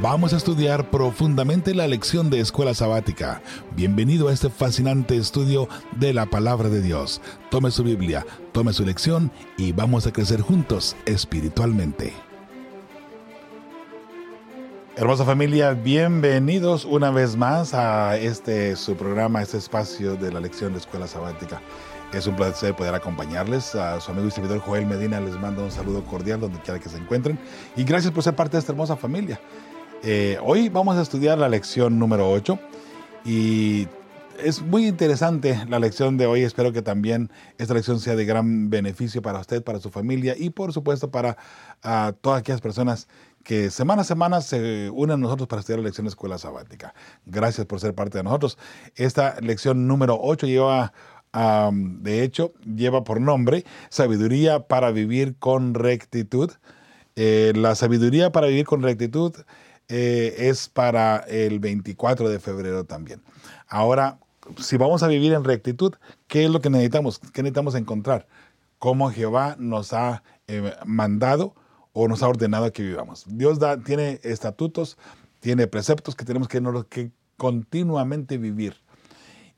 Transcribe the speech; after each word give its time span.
Vamos 0.00 0.34
a 0.34 0.36
estudiar 0.36 0.90
profundamente 0.90 1.74
la 1.74 1.88
lección 1.88 2.28
de 2.28 2.40
escuela 2.40 2.74
sabática. 2.74 3.40
Bienvenido 3.74 4.28
a 4.28 4.32
este 4.32 4.50
fascinante 4.50 5.16
estudio 5.16 5.68
de 5.92 6.12
la 6.12 6.26
palabra 6.26 6.68
de 6.68 6.82
Dios. 6.82 7.22
Tome 7.50 7.70
su 7.70 7.82
Biblia, 7.82 8.26
tome 8.52 8.74
su 8.74 8.84
lección 8.84 9.32
y 9.56 9.72
vamos 9.72 10.06
a 10.06 10.12
crecer 10.12 10.42
juntos 10.42 10.96
espiritualmente. 11.06 12.12
Hermosa 14.96 15.24
familia, 15.24 15.72
bienvenidos 15.72 16.84
una 16.84 17.10
vez 17.10 17.36
más 17.36 17.72
a 17.72 18.16
este 18.18 18.76
su 18.76 18.96
programa, 18.96 19.42
este 19.42 19.56
espacio 19.56 20.16
de 20.16 20.30
la 20.30 20.40
lección 20.40 20.72
de 20.72 20.78
escuela 20.78 21.06
sabática. 21.06 21.62
Es 22.12 22.26
un 22.26 22.36
placer 22.36 22.74
poder 22.74 22.94
acompañarles. 22.94 23.74
A 23.74 24.00
su 24.00 24.10
amigo 24.10 24.28
y 24.28 24.30
servidor 24.30 24.60
Joel 24.60 24.86
Medina 24.86 25.20
les 25.20 25.38
mando 25.40 25.64
un 25.64 25.70
saludo 25.70 26.04
cordial 26.04 26.40
donde 26.40 26.60
quiera 26.60 26.78
que 26.78 26.88
se 26.88 26.98
encuentren. 26.98 27.38
Y 27.76 27.84
gracias 27.84 28.12
por 28.12 28.22
ser 28.22 28.36
parte 28.36 28.56
de 28.56 28.60
esta 28.60 28.72
hermosa 28.72 28.96
familia. 28.96 29.40
Eh, 30.02 30.38
hoy 30.42 30.68
vamos 30.68 30.96
a 30.96 31.02
estudiar 31.02 31.38
la 31.38 31.48
lección 31.48 31.98
número 31.98 32.30
8 32.30 32.58
y 33.24 33.88
es 34.42 34.62
muy 34.62 34.86
interesante 34.86 35.64
la 35.68 35.78
lección 35.78 36.16
de 36.16 36.26
hoy. 36.26 36.42
Espero 36.42 36.72
que 36.72 36.82
también 36.82 37.30
esta 37.58 37.74
lección 37.74 37.98
sea 37.98 38.14
de 38.14 38.24
gran 38.24 38.70
beneficio 38.70 39.22
para 39.22 39.40
usted, 39.40 39.64
para 39.64 39.80
su 39.80 39.90
familia 39.90 40.34
y 40.36 40.50
por 40.50 40.72
supuesto 40.72 41.10
para 41.10 41.36
todas 42.20 42.40
aquellas 42.40 42.60
personas 42.60 43.08
que 43.42 43.70
semana 43.70 44.02
a 44.02 44.04
semana 44.04 44.40
se 44.40 44.90
unen 44.90 45.14
a 45.14 45.16
nosotros 45.16 45.48
para 45.48 45.60
estudiar 45.60 45.78
la 45.80 45.86
lección 45.86 46.04
de 46.04 46.10
escuela 46.10 46.38
sabática. 46.38 46.94
Gracias 47.24 47.66
por 47.66 47.80
ser 47.80 47.94
parte 47.94 48.18
de 48.18 48.24
nosotros. 48.24 48.58
Esta 48.96 49.40
lección 49.40 49.86
número 49.86 50.18
8 50.20 50.46
lleva, 50.46 50.92
de 51.72 52.22
hecho, 52.22 52.52
lleva 52.64 53.02
por 53.04 53.20
nombre 53.20 53.64
Sabiduría 53.88 54.66
para 54.66 54.90
vivir 54.90 55.36
con 55.38 55.74
rectitud. 55.74 56.52
Eh, 57.18 57.54
la 57.56 57.74
sabiduría 57.74 58.30
para 58.30 58.48
vivir 58.48 58.66
con 58.66 58.82
rectitud 58.82 59.32
eh, 59.88 60.34
es 60.38 60.68
para 60.68 61.18
el 61.28 61.60
24 61.60 62.28
de 62.28 62.40
febrero 62.40 62.84
también. 62.84 63.22
Ahora, 63.68 64.18
si 64.58 64.76
vamos 64.76 65.02
a 65.02 65.08
vivir 65.08 65.32
en 65.32 65.44
rectitud, 65.44 65.94
¿qué 66.26 66.44
es 66.44 66.50
lo 66.50 66.60
que 66.60 66.70
necesitamos? 66.70 67.18
¿Qué 67.18 67.42
necesitamos 67.42 67.74
encontrar? 67.74 68.26
Cómo 68.78 69.10
Jehová 69.10 69.56
nos 69.58 69.92
ha 69.92 70.22
eh, 70.48 70.74
mandado 70.84 71.54
o 71.92 72.08
nos 72.08 72.22
ha 72.22 72.28
ordenado 72.28 72.72
que 72.72 72.82
vivamos. 72.82 73.24
Dios 73.26 73.58
da, 73.58 73.78
tiene 73.78 74.20
estatutos, 74.22 74.98
tiene 75.40 75.66
preceptos 75.66 76.14
que 76.14 76.24
tenemos 76.24 76.48
que, 76.48 76.60
que 76.88 77.10
continuamente 77.36 78.38
vivir. 78.38 78.76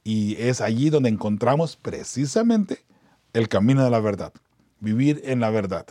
Y 0.05 0.37
es 0.37 0.61
allí 0.61 0.91
donde 0.91 1.09
encontramos 1.09 1.77
precisamente 1.77 2.85
el 3.33 3.49
camino 3.49 3.85
de 3.85 3.91
la 3.91 4.01
verdad. 4.01 4.33
Vivir 4.81 5.21
en 5.25 5.41
la 5.41 5.51
verdad. 5.51 5.87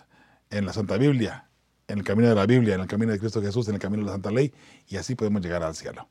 En 0.49 0.65
la 0.65 0.73
Santa 0.73 0.97
Biblia, 0.97 1.46
en 1.87 1.99
el 1.99 2.03
camino 2.03 2.29
de 2.29 2.35
la 2.35 2.45
Biblia, 2.45 2.75
en 2.75 2.81
el 2.81 2.87
camino 2.87 3.11
de 3.11 3.19
Cristo 3.19 3.41
Jesús, 3.41 3.67
en 3.67 3.75
el 3.75 3.79
camino 3.79 4.03
de 4.03 4.07
la 4.07 4.13
Santa 4.13 4.31
Ley, 4.31 4.53
y 4.87 4.97
así 4.97 5.15
podemos 5.15 5.41
llegar 5.41 5.63
al 5.63 5.75
cielo. 5.75 6.07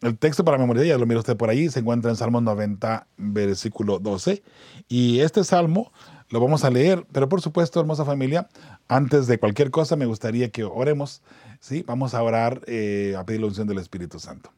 El 0.00 0.16
texto 0.16 0.44
para 0.44 0.58
memoria, 0.58 0.84
ya 0.84 0.96
lo 0.98 1.06
mira 1.06 1.18
usted 1.18 1.36
por 1.36 1.50
ahí, 1.50 1.68
se 1.70 1.80
encuentra 1.80 2.10
en 2.10 2.16
Salmo 2.16 2.40
90, 2.40 3.08
versículo 3.16 3.98
12, 3.98 4.42
y 4.88 5.20
este 5.20 5.42
salmo 5.42 5.92
lo 6.30 6.40
vamos 6.40 6.62
a 6.64 6.70
leer, 6.70 7.04
pero 7.10 7.28
por 7.28 7.40
supuesto, 7.40 7.80
hermosa 7.80 8.04
familia, 8.04 8.48
antes 8.86 9.26
de 9.26 9.38
cualquier 9.38 9.70
cosa 9.70 9.96
me 9.96 10.06
gustaría 10.06 10.50
que 10.50 10.62
oremos, 10.62 11.22
¿sí? 11.58 11.82
Vamos 11.84 12.14
a 12.14 12.22
orar 12.22 12.60
eh, 12.66 13.16
a 13.18 13.24
pedir 13.24 13.40
la 13.40 13.48
unción 13.48 13.66
del 13.66 13.78
Espíritu 13.78 14.20
Santo. 14.20 14.52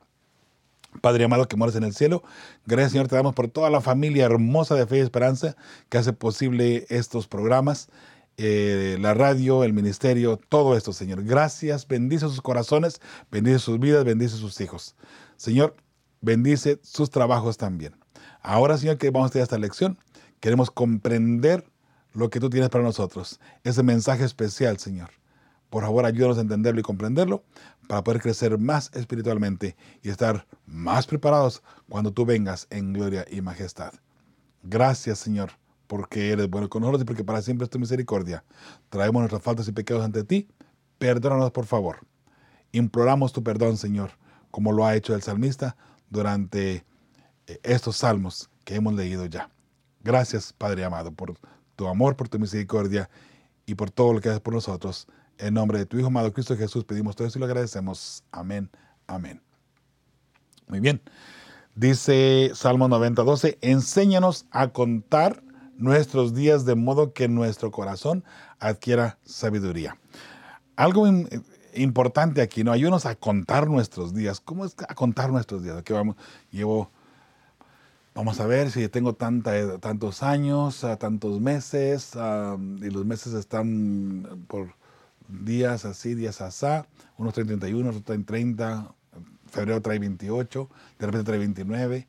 Padre 1.00 1.24
amado 1.24 1.46
que 1.46 1.56
moras 1.56 1.76
en 1.76 1.84
el 1.84 1.94
cielo, 1.94 2.22
gracias 2.66 2.92
Señor, 2.92 3.08
te 3.08 3.14
damos 3.14 3.34
por 3.34 3.48
toda 3.48 3.70
la 3.70 3.80
familia 3.80 4.26
hermosa 4.26 4.74
de 4.74 4.86
fe 4.86 4.98
y 4.98 5.00
esperanza 5.00 5.56
que 5.88 5.98
hace 5.98 6.12
posible 6.12 6.84
estos 6.90 7.28
programas. 7.28 7.88
Eh, 8.42 8.96
la 8.98 9.12
radio, 9.12 9.64
el 9.64 9.74
ministerio, 9.74 10.38
todo 10.48 10.74
esto, 10.74 10.94
Señor. 10.94 11.22
Gracias, 11.24 11.86
bendice 11.86 12.26
sus 12.26 12.40
corazones, 12.40 13.02
bendice 13.30 13.58
sus 13.58 13.78
vidas, 13.78 14.02
bendice 14.02 14.38
sus 14.38 14.58
hijos. 14.62 14.96
Señor, 15.36 15.76
bendice 16.22 16.80
sus 16.82 17.10
trabajos 17.10 17.58
también. 17.58 17.94
Ahora, 18.40 18.78
Señor, 18.78 18.96
que 18.96 19.10
vamos 19.10 19.28
a 19.28 19.32
tener 19.32 19.42
esta 19.42 19.58
lección, 19.58 19.98
queremos 20.40 20.70
comprender 20.70 21.70
lo 22.14 22.30
que 22.30 22.40
tú 22.40 22.48
tienes 22.48 22.70
para 22.70 22.82
nosotros, 22.82 23.38
ese 23.62 23.82
mensaje 23.82 24.24
especial, 24.24 24.78
Señor. 24.78 25.10
Por 25.68 25.82
favor, 25.82 26.06
ayúdanos 26.06 26.38
a 26.38 26.40
entenderlo 26.40 26.80
y 26.80 26.82
comprenderlo 26.82 27.44
para 27.88 28.02
poder 28.02 28.22
crecer 28.22 28.56
más 28.56 28.90
espiritualmente 28.94 29.76
y 30.02 30.08
estar 30.08 30.46
más 30.64 31.06
preparados 31.06 31.62
cuando 31.90 32.10
tú 32.10 32.24
vengas 32.24 32.68
en 32.70 32.94
gloria 32.94 33.26
y 33.30 33.42
majestad. 33.42 33.92
Gracias, 34.62 35.18
Señor 35.18 35.50
porque 35.90 36.30
eres 36.30 36.48
bueno 36.48 36.68
con 36.68 36.82
nosotros 36.82 37.02
y 37.02 37.04
porque 37.04 37.24
para 37.24 37.42
siempre 37.42 37.64
es 37.64 37.70
tu 37.70 37.80
misericordia. 37.80 38.44
Traemos 38.90 39.22
nuestras 39.22 39.42
faltas 39.42 39.66
y 39.66 39.72
pecados 39.72 40.04
ante 40.04 40.22
ti. 40.22 40.46
Perdónanos, 40.98 41.50
por 41.50 41.66
favor. 41.66 42.06
Imploramos 42.70 43.32
tu 43.32 43.42
perdón, 43.42 43.76
Señor, 43.76 44.12
como 44.52 44.70
lo 44.70 44.86
ha 44.86 44.94
hecho 44.94 45.16
el 45.16 45.22
salmista 45.22 45.76
durante 46.08 46.84
eh, 47.48 47.60
estos 47.64 47.96
salmos 47.96 48.48
que 48.64 48.76
hemos 48.76 48.94
leído 48.94 49.26
ya. 49.26 49.50
Gracias, 50.04 50.52
Padre 50.52 50.84
amado, 50.84 51.10
por 51.10 51.34
tu 51.74 51.88
amor, 51.88 52.14
por 52.14 52.28
tu 52.28 52.38
misericordia 52.38 53.10
y 53.66 53.74
por 53.74 53.90
todo 53.90 54.12
lo 54.12 54.20
que 54.20 54.28
haces 54.28 54.40
por 54.40 54.54
nosotros. 54.54 55.08
En 55.38 55.54
nombre 55.54 55.76
de 55.80 55.86
tu 55.86 55.98
Hijo 55.98 56.06
amado 56.06 56.32
Cristo 56.32 56.56
Jesús 56.56 56.84
pedimos 56.84 57.16
todo 57.16 57.26
eso 57.26 57.36
y 57.36 57.40
lo 57.40 57.46
agradecemos. 57.46 58.22
Amén. 58.30 58.70
Amén. 59.08 59.42
Muy 60.68 60.78
bien. 60.78 61.02
Dice 61.74 62.52
Salmo 62.54 62.86
90, 62.86 63.24
12, 63.24 63.58
enséñanos 63.60 64.46
a 64.52 64.68
contar 64.68 65.49
nuestros 65.80 66.34
días 66.34 66.64
de 66.64 66.74
modo 66.74 67.12
que 67.12 67.26
nuestro 67.28 67.70
corazón 67.70 68.22
adquiera 68.58 69.18
sabiduría. 69.24 69.96
Algo 70.76 71.06
importante 71.74 72.42
aquí, 72.42 72.62
¿no? 72.64 72.72
Ayúdanos 72.72 73.06
a 73.06 73.14
contar 73.14 73.68
nuestros 73.68 74.14
días. 74.14 74.40
¿Cómo 74.40 74.64
es 74.64 74.76
a 74.86 74.94
contar 74.94 75.30
nuestros 75.30 75.62
días? 75.62 75.76
Aquí 75.78 75.92
vamos, 75.92 76.16
llevo, 76.50 76.90
vamos 78.14 78.40
a 78.40 78.46
ver 78.46 78.70
si 78.70 78.88
tengo 78.88 79.14
tanta, 79.14 79.78
tantos 79.78 80.22
años, 80.22 80.86
tantos 80.98 81.40
meses, 81.40 82.12
y 82.14 82.90
los 82.90 83.04
meses 83.04 83.32
están 83.32 84.44
por 84.48 84.74
días 85.28 85.84
así, 85.84 86.14
días 86.14 86.40
asá, 86.40 86.86
unos 87.16 87.34
traen 87.34 87.46
31, 87.48 87.88
otros 87.88 88.04
traen 88.04 88.24
30, 88.24 88.94
febrero 89.46 89.80
trae 89.80 89.98
28, 89.98 90.68
de 90.98 91.06
repente 91.06 91.24
trae 91.24 91.38
29, 91.38 92.08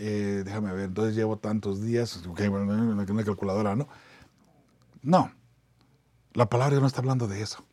eh, 0.00 0.42
déjame 0.44 0.72
ver, 0.72 0.84
entonces 0.84 1.16
llevo 1.16 1.38
tantos 1.38 1.82
días, 1.82 2.24
okay, 2.24 2.46
bueno, 2.46 2.72
una 2.72 3.24
calculadora, 3.24 3.74
¿no? 3.74 3.88
No, 5.02 5.32
la 6.34 6.48
palabra 6.48 6.70
de 6.70 6.74
Dios 6.76 6.82
no 6.82 6.86
está 6.86 7.00
hablando 7.00 7.26
de 7.26 7.42
eso. 7.42 7.64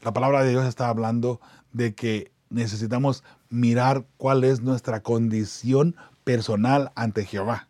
La 0.00 0.12
palabra 0.12 0.44
de 0.44 0.50
Dios 0.50 0.64
está 0.64 0.88
hablando 0.88 1.40
de 1.72 1.96
que 1.96 2.30
necesitamos 2.50 3.24
mirar 3.48 4.06
cuál 4.16 4.44
es 4.44 4.60
nuestra 4.60 5.02
condición 5.02 5.96
personal 6.22 6.92
ante 6.94 7.24
Jehová. 7.24 7.68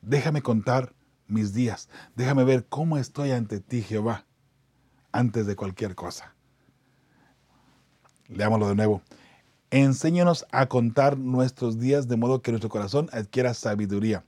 Déjame 0.00 0.40
contar 0.40 0.94
mis 1.26 1.54
días, 1.54 1.88
déjame 2.14 2.44
ver 2.44 2.66
cómo 2.66 2.98
estoy 2.98 3.32
ante 3.32 3.58
ti, 3.58 3.82
Jehová, 3.82 4.26
antes 5.10 5.46
de 5.46 5.56
cualquier 5.56 5.96
cosa. 5.96 6.36
Leámoslo 8.28 8.68
de 8.68 8.76
nuevo. 8.76 9.02
Enséñanos 9.74 10.46
a 10.52 10.66
contar 10.66 11.18
nuestros 11.18 11.80
días 11.80 12.06
de 12.06 12.16
modo 12.16 12.42
que 12.42 12.52
nuestro 12.52 12.70
corazón 12.70 13.08
adquiera 13.12 13.54
sabiduría. 13.54 14.22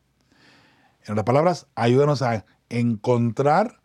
En 1.04 1.12
otras 1.12 1.24
palabras, 1.24 1.68
ayúdanos 1.76 2.20
a 2.20 2.44
encontrar 2.68 3.80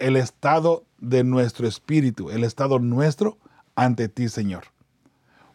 el 0.00 0.16
estado 0.16 0.84
de 0.98 1.22
nuestro 1.22 1.68
espíritu, 1.68 2.30
el 2.30 2.42
estado 2.42 2.80
nuestro 2.80 3.38
ante 3.76 4.08
ti, 4.08 4.28
Señor. 4.28 4.64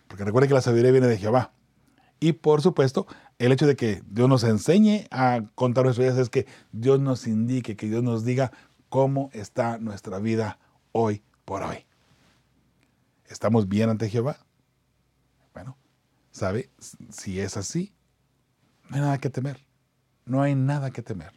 Porque 0.08 0.24
recuerde 0.24 0.48
que 0.48 0.54
la 0.54 0.62
sabiduría 0.62 0.94
viene 0.94 1.08
de 1.08 1.18
Jehová. 1.18 1.52
Y 2.22 2.32
por 2.32 2.62
supuesto, 2.62 3.06
el 3.38 3.52
hecho 3.52 3.68
de 3.68 3.76
que 3.76 4.02
Dios 4.10 4.30
nos 4.30 4.46
enseñe 4.46 5.08
a 5.12 5.42
contar 5.56 5.84
nuestros 5.84 6.06
días 6.08 6.18
es 6.18 6.30
que 6.30 6.48
Dios 6.72 7.02
nos 7.02 7.28
indique, 7.28 7.76
que 7.76 7.90
Dios 7.90 8.02
nos 8.02 8.24
diga 8.24 8.54
cómo 8.88 9.30
está 9.34 9.78
nuestra 9.78 10.20
vida 10.20 10.58
hoy 10.94 11.22
por 11.44 11.64
hoy. 11.64 11.86
¿Estamos 13.28 13.68
bien 13.68 13.90
ante 13.90 14.08
Jehová? 14.10 14.45
¿Sabe? 16.36 16.70
Si 17.12 17.40
es 17.40 17.56
así, 17.56 17.94
no 18.90 18.98
hay 18.98 19.02
nada 19.02 19.18
que 19.20 19.30
temer. 19.30 19.66
No 20.26 20.42
hay 20.42 20.54
nada 20.54 20.92
que 20.92 21.02
temer. 21.02 21.32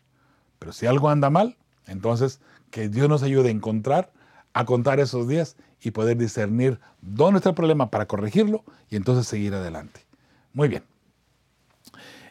Pero 0.59 0.73
si 0.73 0.87
algo 0.87 1.09
anda 1.09 1.31
mal, 1.31 1.56
entonces 1.87 2.41
que 2.73 2.89
Dios 2.89 3.09
nos 3.09 3.23
ayude 3.23 3.49
a 3.49 3.53
encontrar, 3.53 4.12
a 4.55 4.65
contar 4.65 4.99
esos 4.99 5.29
días 5.29 5.56
y 5.81 5.93
poder 5.93 6.17
discernir 6.17 6.81
dónde 7.00 7.39
está 7.39 7.50
el 7.50 7.55
problema 7.55 7.91
para 7.91 8.06
corregirlo 8.06 8.65
y 8.91 8.97
entonces 8.97 9.29
seguir 9.29 9.55
adelante. 9.55 10.00
Muy 10.53 10.67
bien. 10.67 10.83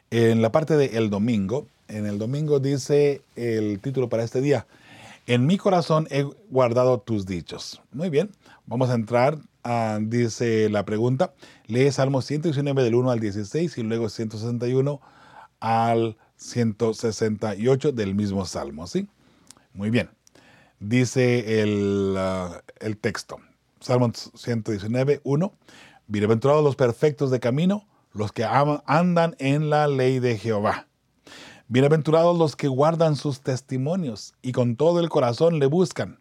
En 0.09 0.41
la 0.41 0.51
parte 0.51 0.75
del 0.75 1.09
domingo, 1.09 1.67
en 1.87 2.05
el 2.05 2.19
domingo 2.19 2.59
dice 2.59 3.21
el 3.37 3.79
título 3.79 4.09
para 4.09 4.23
este 4.23 4.41
día, 4.41 4.67
en 5.25 5.45
mi 5.45 5.57
corazón 5.57 6.05
he 6.11 6.23
guardado 6.49 6.99
tus 6.99 7.25
dichos. 7.25 7.81
Muy 7.93 8.09
bien, 8.09 8.29
vamos 8.65 8.89
a 8.89 8.95
entrar 8.95 9.37
Ah, 9.69 9.99
dice 10.01 10.69
la 10.69 10.85
pregunta, 10.85 11.33
lee 11.65 11.91
Salmo 11.91 12.21
119 12.21 12.83
del 12.83 12.95
1 12.95 13.11
al 13.11 13.19
16 13.19 13.77
y 13.77 13.83
luego 13.83 14.07
161 14.07 15.01
al 15.59 16.15
168 16.37 17.91
del 17.91 18.15
mismo 18.15 18.45
Salmo, 18.45 18.87
¿sí? 18.87 19.09
Muy 19.73 19.89
bien. 19.89 20.09
dice 20.79 21.61
el, 21.61 22.15
ah, 22.17 22.61
el 22.79 22.95
texto. 22.95 23.39
Salmos 23.81 24.31
119, 24.35 25.19
1. 25.25 25.53
Bienaventurados 26.07 26.63
los 26.63 26.77
perfectos 26.77 27.29
de 27.29 27.41
camino, 27.41 27.85
los 28.13 28.31
que 28.31 28.45
andan 28.45 29.35
en 29.37 29.69
la 29.69 29.89
ley 29.89 30.19
de 30.19 30.37
Jehová. 30.37 30.87
Bienaventurados 31.67 32.37
los 32.37 32.55
que 32.55 32.69
guardan 32.69 33.17
sus 33.17 33.41
testimonios 33.41 34.33
y 34.41 34.53
con 34.53 34.77
todo 34.77 35.01
el 35.01 35.09
corazón 35.09 35.59
le 35.59 35.65
buscan, 35.65 36.19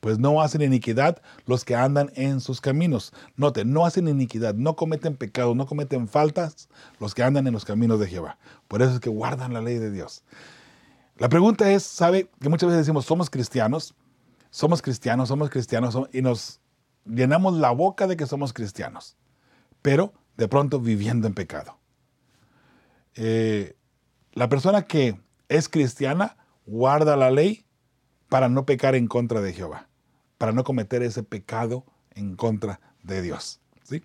pues 0.00 0.18
no 0.18 0.40
hacen 0.40 0.62
iniquidad 0.62 1.20
los 1.46 1.64
que 1.64 1.74
andan 1.74 2.10
en 2.14 2.40
sus 2.40 2.60
caminos. 2.60 3.12
Note, 3.36 3.64
no 3.64 3.84
hacen 3.84 4.08
iniquidad, 4.08 4.54
no 4.54 4.76
cometen 4.76 5.16
pecado, 5.16 5.54
no 5.54 5.66
cometen 5.66 6.08
faltas 6.08 6.68
los 7.00 7.14
que 7.14 7.22
andan 7.22 7.46
en 7.46 7.52
los 7.52 7.64
caminos 7.64 8.00
de 8.00 8.06
Jehová. 8.06 8.38
Por 8.68 8.82
eso 8.82 8.92
es 8.92 9.00
que 9.00 9.10
guardan 9.10 9.52
la 9.52 9.60
ley 9.60 9.78
de 9.78 9.90
Dios. 9.90 10.22
La 11.18 11.28
pregunta 11.28 11.70
es, 11.70 11.82
¿sabe? 11.82 12.30
Que 12.40 12.48
muchas 12.48 12.68
veces 12.68 12.86
decimos, 12.86 13.06
somos 13.06 13.30
cristianos, 13.30 13.94
somos 14.50 14.82
cristianos, 14.82 15.28
somos 15.28 15.50
cristianos, 15.50 15.96
y 16.12 16.22
nos 16.22 16.60
llenamos 17.04 17.54
la 17.54 17.70
boca 17.70 18.06
de 18.06 18.16
que 18.16 18.26
somos 18.26 18.52
cristianos, 18.52 19.16
pero 19.82 20.12
de 20.36 20.48
pronto 20.48 20.80
viviendo 20.80 21.26
en 21.26 21.34
pecado. 21.34 21.78
Eh, 23.14 23.76
la 24.32 24.48
persona 24.48 24.82
que 24.82 25.18
es 25.48 25.68
cristiana 25.68 26.36
guarda 26.66 27.16
la 27.16 27.30
ley 27.30 27.65
para 28.28 28.48
no 28.48 28.66
pecar 28.66 28.94
en 28.94 29.06
contra 29.06 29.40
de 29.40 29.52
Jehová, 29.52 29.88
para 30.38 30.52
no 30.52 30.64
cometer 30.64 31.02
ese 31.02 31.22
pecado 31.22 31.84
en 32.14 32.36
contra 32.36 32.80
de 33.02 33.22
Dios. 33.22 33.60
¿sí? 33.82 34.02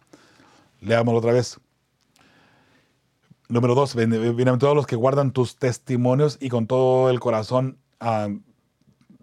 Leámoslo 0.80 1.20
otra 1.20 1.34
vez. 1.34 1.60
Número 3.48 3.76
dos, 3.76 3.96
todos 4.60 4.76
los 4.76 4.88
que 4.88 4.96
guardan 4.96 5.32
tus 5.32 5.58
testimonios 5.58 6.38
y 6.40 6.48
con 6.48 6.68
todo 6.68 7.10
el 7.10 7.20
corazón 7.20 7.78
ah, 8.00 8.30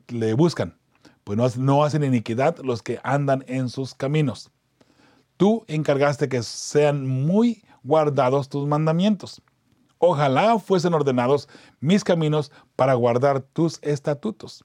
le 0.09 0.35
buscan, 0.35 0.77
pues 1.25 1.57
no, 1.57 1.85
hacen 1.85 2.05
iniquidad 2.05 2.59
los 2.59 2.83
que 2.83 3.01
andan 3.03 3.45
en 3.49 3.71
sus 3.71 3.95
caminos. 3.95 4.51
Tú 5.39 5.65
encargaste 5.67 6.29
que 6.29 6.43
sean 6.43 7.07
muy 7.07 7.63
guardados 7.83 8.49
tus 8.49 8.67
mandamientos. 8.67 9.41
Ojalá 9.99 10.59
fuesen 10.59 10.95
ordenados 10.95 11.49
mis 11.81 12.05
caminos 12.05 12.53
para 12.77 12.95
guardar 12.95 13.41
tus 13.41 13.79
estatutos. 13.83 14.65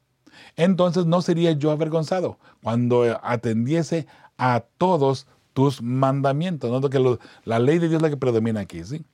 Entonces 0.55 1.05
no 1.05 1.21
sería 1.21 1.51
yo 1.51 1.71
avergonzado 1.71 2.39
cuando 2.61 3.19
atendiese 3.23 4.07
a 4.37 4.63
todos 4.77 5.27
tus 5.53 5.81
mandamientos. 5.81 6.71
Noto 6.71 6.89
que 6.89 7.17
la 7.45 7.59
ley 7.59 7.79
de 7.79 7.89
Dios 7.89 7.99
es 7.99 8.01
la 8.01 8.09
que 8.09 8.17
predomina 8.17 8.61
aquí, 8.61 8.83
¿sí? 8.83 9.05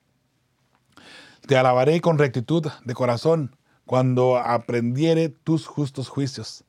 Te 1.46 1.56
alabaré 1.56 2.00
con 2.00 2.18
rectitud 2.18 2.66
de 2.84 2.94
corazón 2.94 3.56
cuando 3.86 4.36
aprendiere 4.36 5.28
tus 5.30 5.66
justos 5.66 6.08
juicios. 6.08 6.64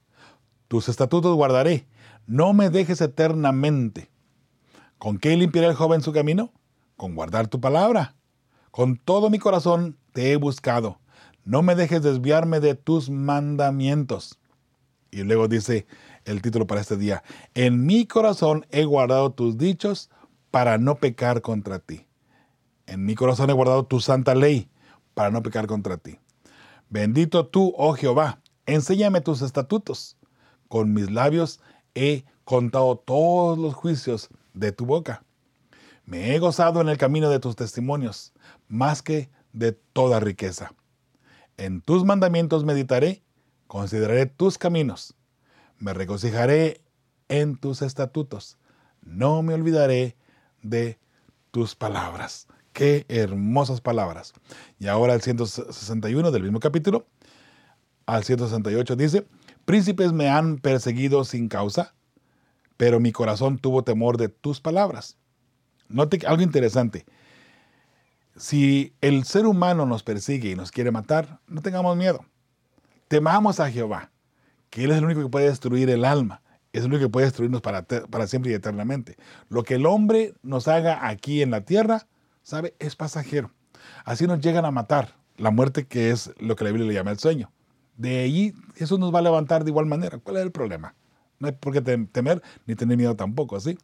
Tus 0.67 0.89
estatutos 0.89 1.35
guardaré. 1.35 1.87
No 2.25 2.53
me 2.53 2.69
dejes 2.69 3.01
eternamente. 3.01 4.09
¿Con 4.97 5.17
qué 5.17 5.35
limpiará 5.35 5.67
el 5.67 5.75
joven 5.75 6.01
su 6.01 6.13
camino? 6.13 6.51
Con 6.95 7.15
guardar 7.15 7.47
tu 7.47 7.59
palabra. 7.59 8.15
Con 8.71 8.97
todo 8.97 9.29
mi 9.29 9.37
corazón 9.37 9.97
te 10.13 10.31
he 10.31 10.35
buscado. 10.37 10.99
No 11.43 11.61
me 11.61 11.75
dejes 11.75 12.03
desviarme 12.03 12.59
de 12.59 12.75
tus 12.75 13.09
mandamientos. 13.09 14.39
Y 15.11 15.23
luego 15.23 15.47
dice 15.47 15.85
el 16.25 16.41
título 16.41 16.65
para 16.65 16.81
este 16.81 16.97
día, 16.97 17.23
en 17.53 17.85
mi 17.85 18.05
corazón 18.05 18.65
he 18.71 18.85
guardado 18.85 19.33
tus 19.33 19.57
dichos 19.57 20.09
para 20.49 20.77
no 20.77 20.95
pecar 20.95 21.41
contra 21.41 21.79
ti. 21.79 22.07
En 22.85 23.05
mi 23.05 23.15
corazón 23.15 23.49
he 23.49 23.53
guardado 23.53 23.85
tu 23.85 23.99
santa 23.99 24.35
ley 24.35 24.69
para 25.13 25.29
no 25.29 25.43
pecar 25.43 25.67
contra 25.67 25.97
ti. 25.97 26.19
Bendito 26.89 27.47
tú, 27.47 27.73
oh 27.77 27.93
Jehová, 27.93 28.41
enséñame 28.65 29.21
tus 29.21 29.41
estatutos. 29.41 30.17
Con 30.67 30.93
mis 30.93 31.11
labios 31.11 31.59
he 31.95 32.23
contado 32.43 32.97
todos 32.97 33.57
los 33.57 33.73
juicios 33.73 34.29
de 34.53 34.71
tu 34.71 34.85
boca. 34.85 35.23
Me 36.05 36.35
he 36.35 36.39
gozado 36.39 36.81
en 36.81 36.89
el 36.89 36.97
camino 36.97 37.29
de 37.29 37.39
tus 37.39 37.55
testimonios, 37.55 38.33
más 38.67 39.01
que 39.01 39.29
de 39.53 39.71
toda 39.71 40.19
riqueza. 40.19 40.73
En 41.57 41.81
tus 41.81 42.03
mandamientos 42.03 42.65
meditaré, 42.65 43.23
consideraré 43.71 44.25
tus 44.25 44.57
caminos. 44.57 45.13
Me 45.77 45.93
regocijaré 45.93 46.81
en 47.29 47.55
tus 47.55 47.81
estatutos. 47.81 48.57
No 49.01 49.43
me 49.43 49.53
olvidaré 49.53 50.17
de 50.61 50.99
tus 51.51 51.73
palabras. 51.73 52.47
Qué 52.73 53.05
hermosas 53.07 53.79
palabras. 53.79 54.33
Y 54.77 54.87
ahora 54.87 55.13
el 55.13 55.21
161 55.21 56.31
del 56.31 56.43
mismo 56.43 56.59
capítulo, 56.59 57.07
al 58.07 58.25
168 58.25 58.97
dice, 58.97 59.25
príncipes 59.63 60.11
me 60.11 60.27
han 60.27 60.57
perseguido 60.57 61.23
sin 61.23 61.47
causa, 61.47 61.93
pero 62.75 62.99
mi 62.99 63.13
corazón 63.13 63.57
tuvo 63.57 63.85
temor 63.85 64.17
de 64.17 64.27
tus 64.27 64.59
palabras. 64.59 65.15
Note 65.87 66.19
algo 66.27 66.43
interesante. 66.43 67.05
Si 68.35 68.93
el 68.99 69.23
ser 69.23 69.45
humano 69.45 69.85
nos 69.85 70.03
persigue 70.03 70.49
y 70.49 70.55
nos 70.55 70.71
quiere 70.71 70.91
matar, 70.91 71.39
no 71.47 71.61
tengamos 71.61 71.95
miedo. 71.95 72.25
Temamos 73.11 73.59
a 73.59 73.69
Jehová, 73.69 74.09
que 74.69 74.85
Él 74.85 74.91
es 74.91 74.99
el 74.99 75.03
único 75.03 75.21
que 75.21 75.27
puede 75.27 75.49
destruir 75.49 75.89
el 75.89 76.05
alma, 76.05 76.41
es 76.71 76.85
el 76.85 76.87
único 76.87 77.07
que 77.07 77.09
puede 77.09 77.25
destruirnos 77.25 77.59
para, 77.59 77.81
para 77.83 78.25
siempre 78.25 78.53
y 78.53 78.53
eternamente. 78.53 79.17
Lo 79.49 79.63
que 79.63 79.75
el 79.75 79.85
hombre 79.85 80.33
nos 80.43 80.69
haga 80.69 81.05
aquí 81.05 81.41
en 81.41 81.51
la 81.51 81.65
tierra, 81.65 82.07
¿sabe? 82.41 82.73
Es 82.79 82.95
pasajero. 82.95 83.51
Así 84.05 84.27
nos 84.27 84.39
llegan 84.39 84.63
a 84.63 84.71
matar, 84.71 85.17
la 85.35 85.51
muerte 85.51 85.87
que 85.87 86.09
es 86.11 86.31
lo 86.39 86.55
que 86.55 86.63
la 86.63 86.69
Biblia 86.69 86.87
le 86.87 86.93
llama 86.93 87.11
el 87.11 87.19
sueño. 87.19 87.51
De 87.97 88.23
allí 88.23 88.53
Jesús 88.75 88.97
nos 88.97 89.13
va 89.13 89.19
a 89.19 89.23
levantar 89.23 89.65
de 89.65 89.71
igual 89.71 89.87
manera. 89.87 90.17
¿Cuál 90.19 90.37
es 90.37 90.43
el 90.43 90.53
problema? 90.53 90.95
No 91.39 91.47
hay 91.49 91.53
por 91.53 91.73
qué 91.73 91.81
temer 91.81 92.41
ni 92.65 92.75
tener 92.75 92.95
miedo 92.95 93.17
tampoco, 93.17 93.59
¿sí? 93.59 93.77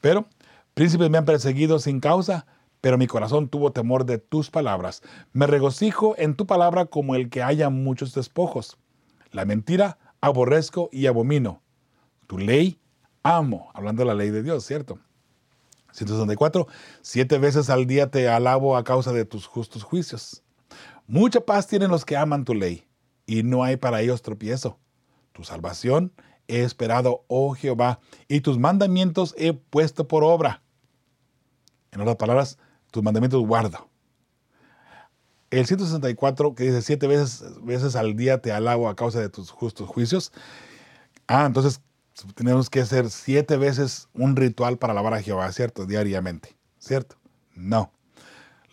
Pero 0.00 0.26
príncipes 0.72 1.10
me 1.10 1.18
han 1.18 1.26
perseguido 1.26 1.80
sin 1.80 2.00
causa, 2.00 2.46
pero 2.80 2.98
mi 2.98 3.06
corazón 3.06 3.48
tuvo 3.48 3.72
temor 3.72 4.04
de 4.04 4.18
tus 4.18 4.50
palabras. 4.50 5.02
Me 5.32 5.46
regocijo 5.46 6.14
en 6.18 6.34
tu 6.34 6.46
palabra 6.46 6.86
como 6.86 7.14
el 7.14 7.28
que 7.30 7.42
haya 7.42 7.70
muchos 7.70 8.14
despojos. 8.14 8.78
La 9.30 9.44
mentira 9.44 9.98
aborrezco 10.20 10.88
y 10.92 11.06
abomino. 11.06 11.62
Tu 12.26 12.38
ley 12.38 12.80
amo, 13.22 13.70
hablando 13.74 14.02
de 14.02 14.06
la 14.06 14.14
ley 14.14 14.30
de 14.30 14.42
Dios, 14.42 14.64
¿cierto? 14.64 14.98
164. 15.92 16.66
Siete 17.02 17.38
veces 17.38 17.70
al 17.70 17.86
día 17.86 18.10
te 18.10 18.28
alabo 18.28 18.76
a 18.76 18.84
causa 18.84 19.12
de 19.12 19.24
tus 19.24 19.46
justos 19.46 19.82
juicios. 19.82 20.42
Mucha 21.06 21.40
paz 21.40 21.66
tienen 21.66 21.90
los 21.90 22.04
que 22.04 22.16
aman 22.16 22.44
tu 22.44 22.54
ley, 22.54 22.86
y 23.26 23.42
no 23.42 23.64
hay 23.64 23.76
para 23.76 24.00
ellos 24.00 24.22
tropiezo. 24.22 24.78
Tu 25.32 25.44
salvación 25.44 26.12
he 26.46 26.62
esperado, 26.62 27.24
oh 27.28 27.54
Jehová, 27.54 28.00
y 28.28 28.40
tus 28.40 28.58
mandamientos 28.58 29.34
he 29.36 29.52
puesto 29.52 30.06
por 30.06 30.24
obra. 30.24 30.62
En 31.92 32.00
otras 32.00 32.16
palabras, 32.16 32.58
tus 32.90 33.02
mandamientos 33.02 33.44
guardo. 33.46 33.88
El 35.50 35.66
164 35.66 36.54
que 36.54 36.64
dice 36.64 36.82
siete 36.82 37.06
veces, 37.06 37.44
veces 37.62 37.96
al 37.96 38.14
día 38.16 38.40
te 38.40 38.52
alabo 38.52 38.88
a 38.88 38.94
causa 38.94 39.20
de 39.20 39.28
tus 39.28 39.50
justos 39.50 39.88
juicios. 39.88 40.32
Ah, 41.26 41.44
entonces 41.46 41.80
tenemos 42.34 42.70
que 42.70 42.80
hacer 42.80 43.10
siete 43.10 43.56
veces 43.56 44.08
un 44.12 44.36
ritual 44.36 44.78
para 44.78 44.92
alabar 44.92 45.14
a 45.14 45.22
Jehová, 45.22 45.50
¿cierto? 45.52 45.86
Diariamente, 45.86 46.56
¿cierto? 46.78 47.16
No. 47.54 47.92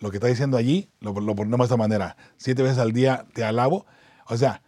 Lo 0.00 0.10
que 0.10 0.18
está 0.18 0.28
diciendo 0.28 0.56
allí 0.56 0.90
lo, 1.00 1.12
lo 1.12 1.34
ponemos 1.34 1.58
de 1.58 1.64
esta 1.64 1.76
manera. 1.76 2.16
Siete 2.36 2.62
veces 2.62 2.78
al 2.78 2.92
día 2.92 3.26
te 3.34 3.44
alabo. 3.44 3.86
O 4.26 4.36
sea, 4.36 4.62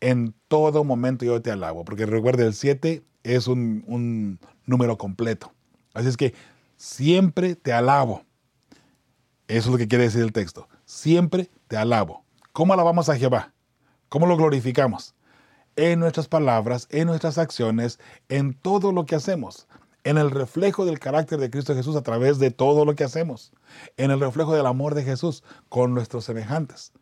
en 0.00 0.34
todo 0.48 0.84
momento 0.84 1.24
yo 1.24 1.42
te 1.42 1.50
alabo. 1.50 1.84
Porque 1.84 2.06
recuerde, 2.06 2.46
el 2.46 2.54
siete 2.54 3.02
es 3.24 3.48
un, 3.48 3.82
un 3.86 4.38
número 4.64 4.98
completo. 4.98 5.52
Así 5.94 6.08
es 6.08 6.16
que 6.16 6.34
siempre 6.76 7.56
te 7.56 7.72
alabo. 7.72 8.25
Eso 9.48 9.68
es 9.68 9.72
lo 9.72 9.78
que 9.78 9.88
quiere 9.88 10.04
decir 10.04 10.22
el 10.22 10.32
texto. 10.32 10.68
Siempre 10.84 11.50
te 11.68 11.76
alabo. 11.76 12.24
¿Cómo 12.52 12.72
alabamos 12.72 13.08
a 13.08 13.16
Jehová? 13.16 13.52
¿Cómo 14.08 14.26
lo 14.26 14.36
glorificamos? 14.36 15.16
en 15.76 16.00
nuestras 16.00 16.26
palabras, 16.26 16.88
en 16.90 17.06
nuestras 17.06 17.38
acciones, 17.38 18.00
en 18.28 18.54
todo 18.54 18.92
lo 18.92 19.06
que 19.06 19.14
hacemos, 19.14 19.68
en 20.04 20.18
el 20.18 20.30
reflejo 20.30 20.84
del 20.84 20.98
carácter 20.98 21.38
de 21.38 21.50
Cristo 21.50 21.74
Jesús 21.74 21.96
a 21.96 22.02
través 22.02 22.38
de 22.38 22.50
todo 22.50 22.84
lo 22.84 22.94
que 22.94 23.04
hacemos, 23.04 23.52
en 23.96 24.10
el 24.10 24.20
reflejo 24.20 24.54
del 24.54 24.66
amor 24.66 24.94
de 24.94 25.04
Jesús 25.04 25.44
con 25.68 25.94
nuestros 25.94 26.24
semejantes. 26.24 26.92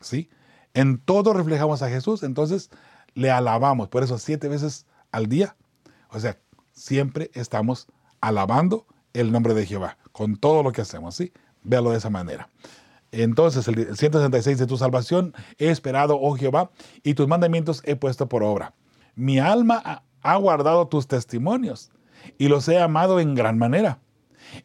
¿Sí? 0.00 0.28
En 0.74 0.98
todo 0.98 1.32
reflejamos 1.32 1.82
a 1.82 1.88
Jesús, 1.88 2.22
entonces 2.22 2.70
le 3.14 3.30
alabamos. 3.30 3.88
Por 3.88 4.02
eso 4.02 4.18
siete 4.18 4.48
veces 4.48 4.86
al 5.12 5.28
día, 5.28 5.56
o 6.10 6.20
sea, 6.20 6.38
siempre 6.72 7.30
estamos 7.32 7.86
alabando 8.20 8.86
el 9.14 9.32
nombre 9.32 9.54
de 9.54 9.64
Jehová 9.64 9.96
con 10.12 10.36
todo 10.36 10.62
lo 10.62 10.72
que 10.72 10.82
hacemos, 10.82 11.14
¿sí? 11.14 11.32
Véalo 11.64 11.90
de 11.90 11.98
esa 11.98 12.10
manera. 12.10 12.48
Entonces, 13.10 13.68
el 13.68 13.96
166 13.96 14.58
de 14.58 14.66
tu 14.66 14.76
salvación 14.76 15.34
he 15.58 15.68
esperado, 15.68 16.18
oh 16.20 16.36
Jehová, 16.36 16.70
y 17.02 17.14
tus 17.14 17.28
mandamientos 17.28 17.82
he 17.84 17.96
puesto 17.96 18.28
por 18.28 18.42
obra. 18.42 18.74
Mi 19.14 19.38
alma 19.38 20.02
ha 20.22 20.36
guardado 20.36 20.88
tus 20.88 21.06
testimonios 21.06 21.90
y 22.38 22.48
los 22.48 22.68
he 22.68 22.80
amado 22.80 23.20
en 23.20 23.34
gran 23.34 23.58
manera. 23.58 24.00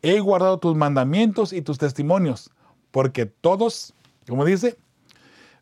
He 0.02 0.20
guardado 0.20 0.60
tus 0.60 0.76
mandamientos 0.76 1.54
y 1.54 1.62
tus 1.62 1.78
testimonios, 1.78 2.52
porque 2.92 3.26
todos, 3.26 3.94
como 4.28 4.46
dice 4.46 4.78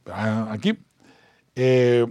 ah, 0.05 0.47
aquí, 0.51 0.79
eh, 1.55 2.05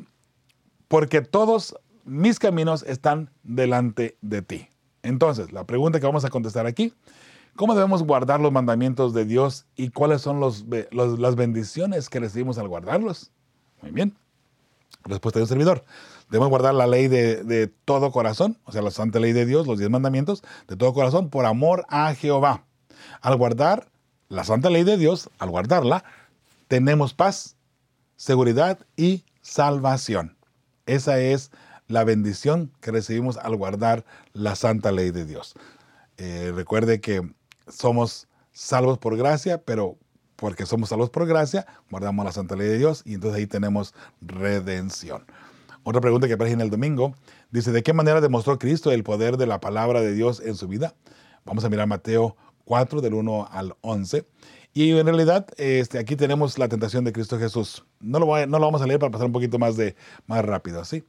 porque 0.88 1.21
todos 1.21 1.76
mis 2.04 2.38
caminos 2.38 2.83
están 2.83 3.30
delante 3.42 4.16
de 4.21 4.42
ti. 4.42 4.68
Entonces, 5.02 5.52
la 5.52 5.64
pregunta 5.64 6.00
que 6.00 6.06
vamos 6.06 6.25
a 6.25 6.30
contestar 6.30 6.66
aquí, 6.66 6.92
¿cómo 7.57 7.75
debemos 7.75 8.03
guardar 8.03 8.41
los 8.41 8.53
mandamientos 8.53 9.13
de 9.15 9.25
Dios 9.25 9.67
y 9.77 9.91
cuáles 9.91 10.23
son 10.23 10.41
las 10.41 11.37
bendiciones 11.37 12.09
que 12.09 12.21
recibimos 12.21 12.59
al 12.59 12.69
guardarlos? 12.69 13.31
Muy 13.83 13.91
bien. 13.91 14.17
Respuesta 15.05 15.39
de 15.39 15.45
un 15.45 15.49
servidor. 15.49 15.85
Debemos 16.31 16.49
guardar 16.49 16.75
la 16.75 16.87
ley 16.87 17.09
de, 17.09 17.73
todo 17.85 18.11
corazón, 18.11 18.59
o 18.65 18.73
sea, 18.73 18.83
la 18.83 18.91
santa 18.91 19.21
ley 19.21 19.33
de 19.33 19.47
Dios, 19.47 19.67
los 19.67 19.79
diez 19.79 19.91
mandamientos, 19.91 20.43
de 20.69 20.77
todo 20.77 20.93
corazón, 20.93 21.31
por 21.31 21.47
amor 21.47 21.87
a 21.89 22.15
Jehová. 22.15 22.65
Al 23.21 23.37
guardar 23.37 23.91
la 24.29 24.45
santa 24.45 24.71
ley 24.71 24.85
de 24.85 24.97
Dios, 24.97 25.31
al 25.39 25.51
guardarla, 25.51 26.05
tenemos 26.69 27.15
paz, 27.15 27.57
seguridad 28.17 28.81
y 28.97 29.25
salvación. 29.41 30.37
Esa 30.87 31.21
es 31.21 31.53
la 31.87 32.03
bendición 32.03 32.73
que 32.81 32.91
recibimos 32.91 33.37
al 33.37 33.57
guardar 33.57 34.05
la 34.33 34.57
santa 34.57 34.91
ley 34.91 35.13
de 35.13 35.25
Dios. 35.25 35.55
Eh, 36.17 36.53
recuerde 36.55 37.01
que 37.01 37.23
somos 37.68 38.28
salvos 38.52 38.99
por 38.99 39.16
gracia, 39.16 39.62
pero 39.62 39.96
porque 40.37 40.66
somos 40.66 40.90
salvos 40.90 41.11
por 41.11 41.26
gracia, 41.26 41.66
guardamos 41.90 42.25
la 42.25 42.32
santa 42.32 42.56
ley 42.56 42.68
de 42.68 42.78
Dios 42.78 43.02
y 43.04 43.14
entonces 43.14 43.38
ahí 43.38 43.46
tenemos 43.46 43.94
redención. 44.20 45.25
Otra 45.82 46.00
pregunta 46.00 46.26
que 46.26 46.35
aparece 46.35 46.54
en 46.54 46.61
el 46.61 46.70
domingo 46.70 47.14
dice, 47.50 47.73
¿de 47.73 47.82
qué 47.82 47.92
manera 47.92 48.20
demostró 48.20 48.58
Cristo 48.58 48.90
el 48.90 49.04
poder 49.04 49.37
de 49.37 49.46
la 49.46 49.61
palabra 49.61 50.00
de 50.00 50.12
Dios 50.14 50.40
en 50.44 50.56
su 50.56 50.68
vida? 50.68 50.94
Vamos 51.44 51.64
a 51.64 51.68
mirar 51.68 51.87
Mateo 51.87 52.37
4 52.64 53.00
del 53.00 53.14
1 53.14 53.49
al 53.50 53.76
11. 53.80 54.26
Y 54.75 54.90
en 54.99 55.06
realidad 55.06 55.46
este, 55.56 55.99
aquí 55.99 56.16
tenemos 56.16 56.58
la 56.58 56.68
tentación 56.68 57.04
de 57.04 57.12
Cristo 57.12 57.38
Jesús. 57.38 57.85
No 58.00 58.18
lo, 58.18 58.26
no 58.46 58.58
lo 58.58 58.64
vamos 58.66 58.82
a 58.82 58.87
leer 58.87 58.99
para 59.00 59.11
pasar 59.11 59.26
un 59.26 59.32
poquito 59.32 59.58
más, 59.58 59.76
de, 59.76 59.96
más 60.26 60.44
rápido, 60.44 60.85
¿sí? 60.85 61.04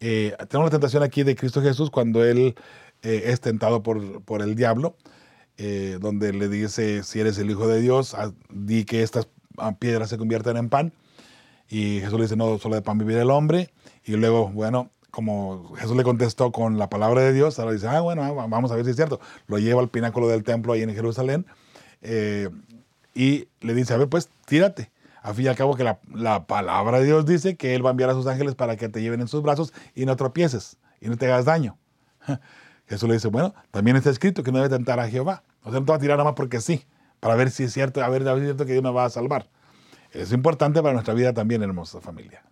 Eh, 0.00 0.36
tenemos 0.48 0.66
la 0.66 0.78
tentación 0.78 1.02
aquí 1.02 1.22
de 1.22 1.34
Cristo 1.34 1.62
Jesús 1.62 1.90
cuando 1.90 2.22
Él 2.24 2.54
eh, 3.02 3.22
es 3.26 3.40
tentado 3.40 3.82
por, 3.82 4.22
por 4.22 4.42
el 4.42 4.54
diablo, 4.54 4.96
eh, 5.58 5.98
donde 6.00 6.32
le 6.32 6.48
dice, 6.48 7.02
si 7.02 7.20
eres 7.20 7.38
el 7.38 7.50
Hijo 7.50 7.66
de 7.68 7.80
Dios, 7.80 8.16
di 8.50 8.84
que 8.84 9.02
estas 9.02 9.28
piedras 9.78 10.10
se 10.10 10.18
conviertan 10.18 10.56
en 10.56 10.68
pan. 10.68 10.92
Y 11.68 12.00
Jesús 12.00 12.14
le 12.14 12.22
dice, 12.22 12.36
no, 12.36 12.58
solo 12.58 12.74
de 12.74 12.82
pan 12.82 12.98
vivir 12.98 13.16
el 13.16 13.30
hombre. 13.30 13.70
Y 14.04 14.12
luego, 14.12 14.48
bueno, 14.48 14.90
como 15.10 15.74
Jesús 15.76 15.96
le 15.96 16.04
contestó 16.04 16.52
con 16.52 16.78
la 16.78 16.88
palabra 16.88 17.22
de 17.22 17.32
Dios, 17.32 17.58
ahora 17.58 17.72
dice, 17.72 17.88
ah, 17.88 18.00
bueno, 18.00 18.34
vamos 18.34 18.70
a 18.70 18.76
ver 18.76 18.84
si 18.84 18.90
es 18.90 18.96
cierto. 18.96 19.20
Lo 19.48 19.58
lleva 19.58 19.80
al 19.80 19.88
pináculo 19.88 20.28
del 20.28 20.44
templo 20.44 20.72
ahí 20.72 20.82
en 20.82 20.94
Jerusalén 20.94 21.46
y 23.16 23.48
le 23.60 23.74
dice, 23.74 23.94
a 23.94 23.96
ver, 23.96 24.08
pues 24.08 24.28
tírate. 24.44 24.92
A 25.22 25.34
fin 25.34 25.46
y 25.46 25.48
al 25.48 25.56
cabo 25.56 25.74
que 25.74 25.82
la, 25.82 26.46
palabra 26.46 27.00
de 27.00 27.06
Dios 27.06 27.26
dice 27.26 27.56
que 27.56 27.74
Él 27.74 27.84
va 27.84 27.90
a 27.90 27.92
enviar 27.92 28.10
a 28.10 28.12
sus 28.12 28.28
ángeles 28.28 28.54
para 28.54 28.76
que 28.76 28.88
te 28.88 29.02
lleven 29.02 29.20
en 29.20 29.26
sus 29.26 29.42
brazos 29.42 29.72
y 29.94 30.04
no 30.04 30.14
tropieces 30.14 30.76
y 31.00 31.08
no 31.08 31.16
te 31.16 31.26
hagas 31.26 31.46
daño. 31.46 31.76
Jesús 32.88 33.08
le 33.08 33.14
dice, 33.14 33.28
bueno, 33.28 33.54
también 33.70 33.96
está 33.96 34.10
escrito 34.10 34.42
que 34.42 34.52
no 34.52 34.58
debe 34.58 34.74
tentar 34.74 35.00
a 35.00 35.08
Jehová. 35.08 35.42
O 35.62 35.70
sea, 35.70 35.80
no 35.80 35.86
te 35.86 35.92
va 35.92 35.96
a 35.96 36.00
tirar 36.00 36.16
nada 36.16 36.30
más 36.30 36.34
porque 36.34 36.60
sí, 36.60 36.84
para 37.20 37.34
ver 37.34 37.50
si 37.50 37.64
es 37.64 37.72
cierto, 37.72 38.02
a 38.02 38.08
ver, 38.08 38.22
si 38.22 38.28
es 38.28 38.40
cierto 38.40 38.66
que 38.66 38.72
Dios 38.72 38.84
me 38.84 38.92
va 38.92 39.04
a 39.04 39.10
salvar. 39.10 39.48
Es 40.12 40.32
importante 40.32 40.80
para 40.80 40.94
nuestra 40.94 41.14
vida 41.14 41.32
también, 41.32 41.62
hermosa 41.62 42.00
familia. 42.00 42.42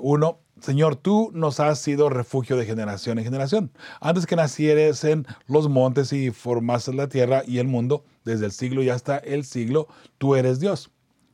1. 0.01 0.39
Señor, 0.61 0.97
tú 0.97 1.31
nos 1.33 1.59
has 1.59 1.79
sido 1.79 2.11
refugio 2.11 2.57
de 2.57 2.67
generación 2.67 3.19
en 3.19 3.25
generación. 3.25 3.73
Antes 4.01 4.27
que 4.27 4.37
naciesen 4.37 5.27
los 5.47 5.71
montes 5.71 6.13
y 6.13 6.31
formases 6.31 6.95
la 6.95 7.09
tierra 7.09 7.43
y 7.47 7.59
el 7.59 7.67
mundo, 7.67 8.05
desde 8.25 8.45
el 8.47 8.53
siglo 8.53 8.83
y 8.83 8.91
hasta 8.91 9.17
el 9.17 9.45
siglo, 9.45 9.89
tú 10.19 10.37
eres 10.37 10.61
Dios. 10.61 10.91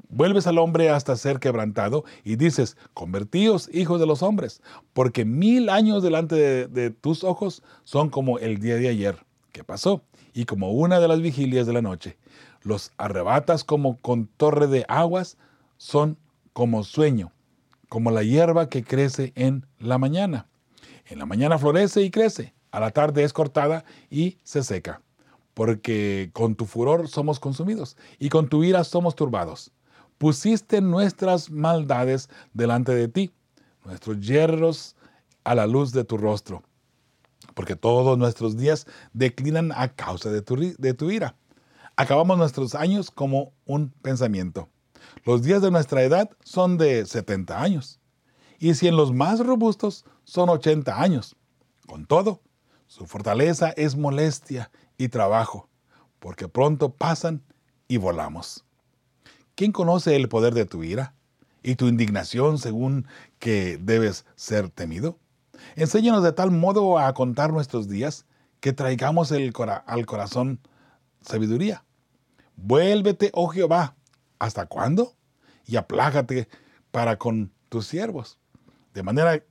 Vuelves 0.09 0.47
al 0.47 0.59
hombre 0.59 0.91
hasta 0.91 1.17
ser 1.17 1.41
quebrantado 1.41 2.05
y 2.23 2.37
dices, 2.37 2.77
convertíos 2.95 3.69
hijos 3.73 3.99
de 3.99 4.07
los 4.07 4.23
hombres, 4.23 4.63
porque 4.93 5.25
mil 5.25 5.69
años 5.69 6.03
delante 6.05 6.69
de, 6.69 6.91
tus 6.91 7.25
ojos 7.25 7.65
son 7.83 8.11
como 8.11 8.39
el 8.39 8.61
día 8.61 8.77
de 8.77 8.89
ayer 8.89 9.19
que 9.51 9.65
pasó 9.65 10.03
y 10.37 10.45
como 10.45 10.71
una 10.71 11.01
de 11.01 11.09
las 11.09 11.21
vigilias 11.21 11.67
de 11.67 11.73
la 11.73 11.81
noche. 11.81 12.19
Los 12.61 12.93
arrebatas 12.99 13.65
como 13.65 13.97
con 13.97 14.27
torre 14.27 14.67
de 14.67 14.85
aguas, 14.87 15.39
son 15.79 16.19
como 16.53 16.85
sueño, 16.85 17.33
como 17.89 18.11
la 18.11 18.23
hierba 18.23 18.69
que 18.69 18.85
crece 18.85 19.33
en 19.35 19.67
la 19.79 19.99
mañana. 19.99 20.47
En 21.07 21.19
la 21.19 21.27
mañana 21.27 21.59
florece 21.59 22.03
y 22.03 22.11
crece, 22.11 22.55
a 22.71 22.81
la 22.81 22.91
tarde 22.91 23.25
es 23.25 23.33
cortada 23.33 23.85
y 24.11 24.37
se 24.45 24.63
seca, 24.63 25.01
porque 25.55 26.31
con 26.33 26.55
tu 26.55 26.67
furor 26.67 27.09
somos 27.09 27.41
consumidos 27.41 27.97
y 28.19 28.29
con 28.29 28.49
tu 28.49 28.63
ira 28.63 28.85
somos 28.85 29.15
turbados 29.17 29.73
pusiste 30.19 30.81
nuestras 30.81 31.51
maldades 31.51 32.29
delante 32.55 32.95
de 32.95 33.09
ti, 33.09 33.33
nuestros 33.85 34.21
hierros 34.21 34.97
a 35.45 35.55
la 35.55 35.67
luz 35.67 35.93
de 35.93 36.05
tu 36.05 36.17
rostro, 36.17 36.63
porque 37.57 37.75
todos 37.75 38.19
nuestros 38.19 38.59
días 38.59 38.87
declinan 39.15 39.73
a 39.75 39.89
causa 39.89 40.31
de 40.31 40.43
tu, 40.43 40.57
de 40.57 40.93
tu 40.93 41.11
ira. 41.11 41.37
Acabamos 41.97 42.37
nuestros 42.37 42.75
años 42.75 43.11
como 43.11 43.55
un 43.65 43.89
pensamiento. 44.03 44.69
Los 45.25 45.43
días 45.43 45.63
de 45.63 45.71
nuestra 45.71 46.03
edad 46.03 46.29
son 46.45 46.77
de 46.77 47.07
70 47.07 47.63
años, 47.63 47.99
y 48.59 48.75
si 48.75 48.89
en 48.89 48.97
los 48.97 49.11
más 49.15 49.41
robustos 49.41 50.05
son 50.25 50.51
80 50.51 51.01
años. 51.01 51.35
Con 51.87 52.05
todo, 52.05 52.43
su 52.89 53.07
fortaleza 53.07 53.71
es 53.71 53.97
molestia 53.97 54.71
y 54.99 55.09
trabajo, 55.09 55.71
porque 56.19 56.49
pronto 56.49 56.93
pasan 56.93 57.43
y 57.89 57.97
volamos. 57.97 58.67
¿Quién 59.55 59.73
conoce 59.73 60.15
el 60.15 60.29
poder 60.29 60.53
de 60.53 60.67
tu 60.67 60.85
ira 60.85 61.15
y 61.63 61.77
tu 61.77 61.87
indignación 61.87 62.59
según 62.59 63.07
que 63.39 63.79
debes 63.81 64.27
ser 64.35 64.69
temido? 64.69 65.19
Enséñanos 65.75 66.23
de 66.23 66.33
tal 66.33 66.51
modo 66.51 66.99
a 66.99 67.13
contar 67.15 67.53
nuestros 67.53 67.89
días 67.89 68.27
que 68.61 68.73
traigamos 68.73 69.33
al 69.33 70.07
corazón 70.07 70.61
sabiduría. 71.21 71.85
Vuélvete, 72.57 73.31
oh 73.35 73.49
Jehová, 73.49 73.97
¿hasta 74.39 74.67
cuándo? 74.67 75.15
Y 75.67 75.77
aplágate 75.77 76.49
para 76.91 77.17
con 77.19 77.53
tus 77.69 77.87
siervos. 77.87 78.39
De 78.95 79.03
manera, 79.03 79.43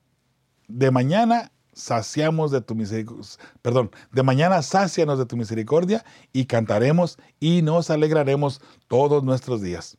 de 0.68 0.92
mañana 0.92 1.52
saciamos 1.74 2.52
de 2.52 2.62
tu 2.62 2.74
misericordia, 2.74 3.26
perdón, 3.62 3.92
de 4.12 4.24
mañana 4.24 4.62
sácianos 4.62 5.20
de 5.20 5.26
tu 5.26 5.38
misericordia 5.38 6.04
y 6.34 6.46
cantaremos 6.46 7.20
y 7.40 7.62
nos 7.62 7.90
alegraremos 7.90 8.62
todos 8.88 9.24
nuestros 9.24 9.62
días. 9.62 9.98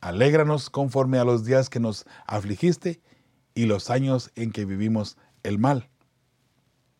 Alégranos 0.00 0.70
conforme 0.70 1.18
a 1.18 1.24
los 1.24 1.44
días 1.44 1.68
que 1.68 1.80
nos 1.80 2.06
afligiste 2.26 3.00
y 3.56 3.64
los 3.64 3.90
años 3.90 4.30
en 4.36 4.52
que 4.52 4.64
vivimos 4.64 5.16
el 5.42 5.58
mal. 5.58 5.88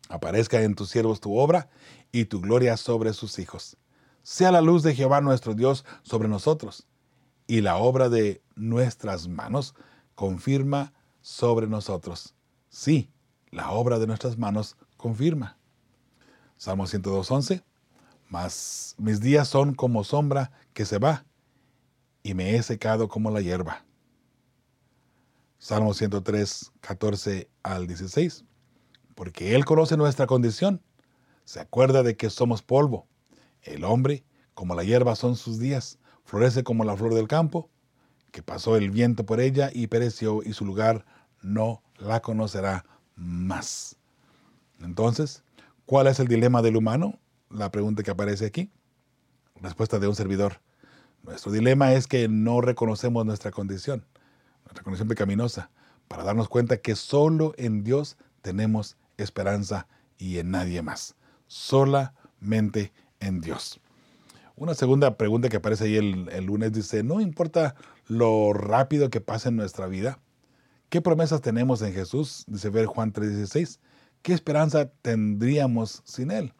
Aparezca 0.09 0.61
en 0.63 0.75
tus 0.75 0.89
siervos 0.89 1.21
tu 1.21 1.37
obra 1.37 1.69
y 2.11 2.25
tu 2.25 2.41
gloria 2.41 2.75
sobre 2.75 3.13
sus 3.13 3.39
hijos. 3.39 3.77
Sea 4.23 4.51
la 4.51 4.61
luz 4.61 4.83
de 4.83 4.95
Jehová 4.95 5.21
nuestro 5.21 5.53
Dios 5.53 5.85
sobre 6.01 6.27
nosotros 6.27 6.87
y 7.45 7.61
la 7.61 7.77
obra 7.77 8.09
de 8.09 8.41
nuestras 8.55 9.27
manos 9.27 9.75
confirma 10.15 10.93
sobre 11.21 11.67
nosotros. 11.67 12.33
Sí, 12.69 13.11
la 13.51 13.71
obra 13.71 13.99
de 13.99 14.07
nuestras 14.07 14.37
manos 14.37 14.75
confirma. 14.97 15.57
Salmo 16.57 16.85
102.11. 16.85 17.63
Mas 18.29 18.95
mis 18.97 19.21
días 19.21 19.47
son 19.47 19.75
como 19.75 20.03
sombra 20.03 20.51
que 20.73 20.85
se 20.85 20.97
va, 20.97 21.25
y 22.23 22.33
me 22.33 22.55
he 22.55 22.63
secado 22.63 23.07
como 23.07 23.31
la 23.31 23.39
hierba. 23.39 23.86
Salmo 25.59 25.93
103, 25.93 26.71
14 26.81 27.49
al 27.63 27.87
16. 27.87 28.45
Porque 29.15 29.55
Él 29.55 29.65
conoce 29.65 29.97
nuestra 29.97 30.27
condición, 30.27 30.81
se 31.45 31.59
acuerda 31.59 32.03
de 32.03 32.15
que 32.15 32.29
somos 32.29 32.61
polvo. 32.61 33.07
El 33.63 33.83
hombre, 33.83 34.23
como 34.53 34.75
la 34.75 34.83
hierba 34.83 35.15
son 35.15 35.35
sus 35.35 35.59
días, 35.59 35.97
florece 36.23 36.63
como 36.63 36.83
la 36.83 36.95
flor 36.95 37.13
del 37.13 37.27
campo, 37.27 37.69
que 38.31 38.43
pasó 38.43 38.75
el 38.75 38.91
viento 38.91 39.25
por 39.25 39.39
ella 39.39 39.71
y 39.73 39.87
pereció, 39.87 40.43
y 40.43 40.53
su 40.53 40.65
lugar 40.65 41.05
no 41.41 41.81
la 41.97 42.21
conocerá 42.21 42.85
más. 43.15 43.95
Entonces, 44.81 45.43
¿cuál 45.85 46.07
es 46.07 46.19
el 46.19 46.27
dilema 46.27 46.61
del 46.61 46.77
humano? 46.77 47.17
La 47.49 47.71
pregunta 47.71 48.03
que 48.03 48.11
aparece 48.11 48.45
aquí. 48.45 48.69
Respuesta 49.55 49.97
de 49.97 50.07
un 50.07 50.15
servidor. 50.15 50.61
Nuestro 51.23 51.51
dilema 51.51 51.93
es 51.93 52.07
que 52.07 52.27
no 52.27 52.61
reconocemos 52.61 53.25
nuestra 53.25 53.51
condición, 53.51 54.05
nuestra 54.67 54.83
condición 54.83 55.07
pecaminosa, 55.07 55.69
para 56.07 56.23
darnos 56.23 56.49
cuenta 56.49 56.77
que 56.77 56.95
solo 56.95 57.53
en 57.57 57.83
Dios 57.83 58.17
tenemos 58.41 58.97
esperanza 59.17 59.87
y 60.17 60.37
en 60.37 60.51
nadie 60.51 60.81
más. 60.81 61.15
Solamente 61.47 62.91
en 63.19 63.41
Dios. 63.41 63.79
Una 64.55 64.73
segunda 64.73 65.17
pregunta 65.17 65.49
que 65.49 65.57
aparece 65.57 65.85
ahí 65.85 65.97
el, 65.97 66.29
el, 66.31 66.45
lunes 66.45 66.73
dice, 66.73 67.03
no 67.03 67.21
importa 67.21 67.75
lo 68.07 68.53
rápido 68.53 69.09
que 69.09 69.21
pase 69.21 69.49
en 69.49 69.55
nuestra 69.55 69.87
vida, 69.87 70.19
¿Qué 70.89 71.01
promesas 71.01 71.41
tenemos 71.41 71.81
en 71.81 71.93
Jesús? 71.93 72.45
Dice 72.47 72.69
ver 72.69 72.85
Juan 72.85 73.11
3:16. 73.11 73.79
¿Qué 74.21 74.33
esperanza 74.33 74.89
tendríamos 75.01 76.01
sin 76.05 76.31
Él? 76.31 76.53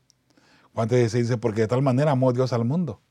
Juan 0.73 0.89
3:16 0.89 1.11
dice, 1.21 1.37
porque 1.37 1.61
de 1.61 1.67
tal 1.67 1.81
manera 1.81 2.11
amó 2.11 2.33
Dios 2.33 2.51
al 2.51 2.65
mundo, 2.65 3.01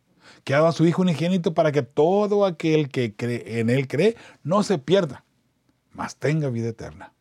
que 0.44 0.54
ha 0.54 0.66
a 0.66 0.72
su 0.72 0.86
Hijo 0.86 1.02
unigénito 1.02 1.54
para 1.54 1.72
que 1.72 1.82
todo 1.82 2.44
aquel 2.44 2.90
que 2.90 3.14
cree, 3.14 3.60
en 3.60 3.70
Él 3.70 3.88
cree 3.88 4.16
no 4.42 4.62
se 4.62 4.78
pierda, 4.78 5.24
mas 5.92 6.16
tenga 6.16 6.48
vida 6.50 6.68
eterna. 6.68 7.12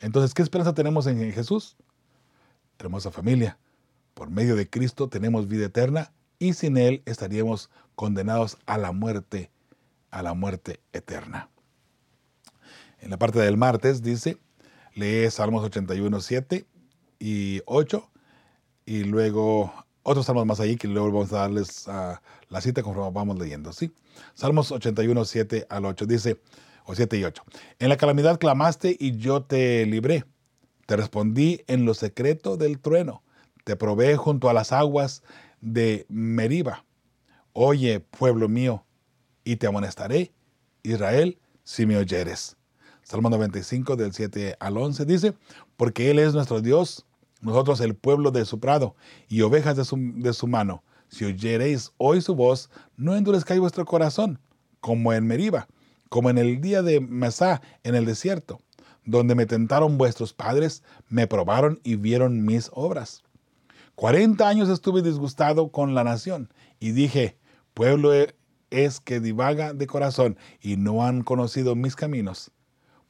Entonces, 0.00 0.34
¿qué 0.34 0.42
esperanza 0.42 0.74
tenemos 0.74 1.06
en 1.06 1.32
Jesús? 1.32 1.76
Hermosa 2.78 3.10
familia, 3.10 3.58
por 4.14 4.30
medio 4.30 4.56
de 4.56 4.68
Cristo 4.68 5.08
tenemos 5.08 5.48
vida 5.48 5.66
eterna 5.66 6.12
y 6.38 6.54
sin 6.54 6.76
Él 6.76 7.02
estaríamos 7.06 7.70
condenados 7.94 8.58
a 8.66 8.78
la 8.78 8.92
muerte, 8.92 9.50
a 10.10 10.22
la 10.22 10.34
muerte 10.34 10.80
eterna. 10.92 11.48
En 12.98 13.10
la 13.10 13.18
parte 13.18 13.38
del 13.38 13.56
martes 13.56 14.02
dice, 14.02 14.38
lee 14.94 15.30
Salmos 15.30 15.64
81, 15.64 16.20
7 16.20 16.66
y 17.18 17.60
8, 17.66 18.10
y 18.86 19.04
luego 19.04 19.72
otros 20.02 20.26
salmos 20.26 20.46
más 20.46 20.60
ahí 20.60 20.76
que 20.76 20.88
luego 20.88 21.10
vamos 21.12 21.32
a 21.32 21.38
darles 21.38 21.86
la 21.86 22.60
cita 22.60 22.82
conforme 22.82 23.10
vamos 23.12 23.38
leyendo, 23.38 23.72
¿sí? 23.72 23.92
Salmos 24.34 24.72
81, 24.72 25.24
7 25.24 25.66
al 25.68 25.84
8 25.84 26.06
dice, 26.06 26.40
o 26.84 26.94
7 26.94 27.18
y 27.18 27.24
8, 27.24 27.42
en 27.78 27.88
la 27.88 27.96
calamidad 27.96 28.38
clamaste 28.38 28.96
y 28.98 29.16
yo 29.16 29.42
te 29.42 29.86
libré, 29.86 30.24
te 30.86 30.96
respondí 30.96 31.62
en 31.66 31.84
lo 31.84 31.94
secreto 31.94 32.56
del 32.56 32.80
trueno, 32.80 33.22
te 33.64 33.76
probé 33.76 34.16
junto 34.16 34.48
a 34.48 34.52
las 34.52 34.72
aguas 34.72 35.22
de 35.60 36.06
Meriba. 36.08 36.84
Oye, 37.52 38.00
pueblo 38.00 38.48
mío, 38.48 38.84
y 39.44 39.56
te 39.56 39.66
amonestaré, 39.66 40.32
Israel, 40.82 41.38
si 41.64 41.86
me 41.86 41.96
oyeres. 41.96 42.56
Salmo 43.02 43.30
95 43.30 43.96
del 43.96 44.12
7 44.12 44.56
al 44.58 44.76
11 44.76 45.04
dice, 45.04 45.34
porque 45.76 46.10
Él 46.10 46.18
es 46.18 46.34
nuestro 46.34 46.60
Dios, 46.60 47.04
nosotros 47.42 47.80
el 47.80 47.94
pueblo 47.94 48.30
de 48.30 48.44
su 48.46 48.60
prado 48.60 48.96
y 49.28 49.42
ovejas 49.42 49.76
de 49.76 49.84
su, 50.32 50.46
mano. 50.46 50.82
Si 51.08 51.24
oyereis 51.24 51.92
hoy 51.98 52.22
su 52.22 52.34
voz, 52.34 52.70
no 52.96 53.14
endurezcáis 53.14 53.60
vuestro 53.60 53.84
corazón, 53.84 54.38
como 54.80 55.12
en 55.12 55.26
Meriba, 55.26 55.68
como 56.08 56.30
en 56.30 56.38
el 56.38 56.60
día 56.60 56.82
de 56.82 57.00
Masá 57.00 57.60
en 57.82 57.94
el 57.94 58.06
desierto, 58.06 58.62
donde 59.04 59.34
me 59.34 59.44
tentaron 59.44 59.98
vuestros 59.98 60.32
padres, 60.32 60.82
me 61.08 61.26
probaron 61.26 61.80
y 61.84 61.96
vieron 61.96 62.44
mis 62.44 62.70
obras. 62.72 63.22
Cuarenta 63.94 64.48
años 64.48 64.68
estuve 64.70 65.02
disgustado 65.02 65.70
con 65.70 65.94
la 65.94 66.04
nación 66.04 66.52
y 66.80 66.92
dije, 66.92 67.36
pueblo 67.74 68.12
es 68.70 69.00
que 69.00 69.20
divaga 69.20 69.74
de 69.74 69.86
corazón 69.86 70.38
y 70.60 70.76
no 70.76 71.04
han 71.04 71.22
conocido 71.22 71.74
mis 71.74 71.94
caminos. 71.94 72.52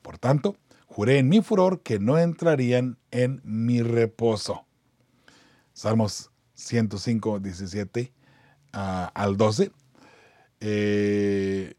Por 0.02 0.18
tanto, 0.18 0.56
juré 0.92 1.18
en 1.18 1.28
mi 1.28 1.40
furor 1.40 1.80
que 1.82 1.98
no 1.98 2.18
entrarían 2.18 2.98
en 3.10 3.40
mi 3.44 3.82
reposo. 3.82 4.66
Salmos 5.72 6.30
105, 6.54 7.40
17 7.40 8.12
ah, 8.74 9.10
al 9.14 9.38
12. 9.38 9.72
Eh, 10.60 11.72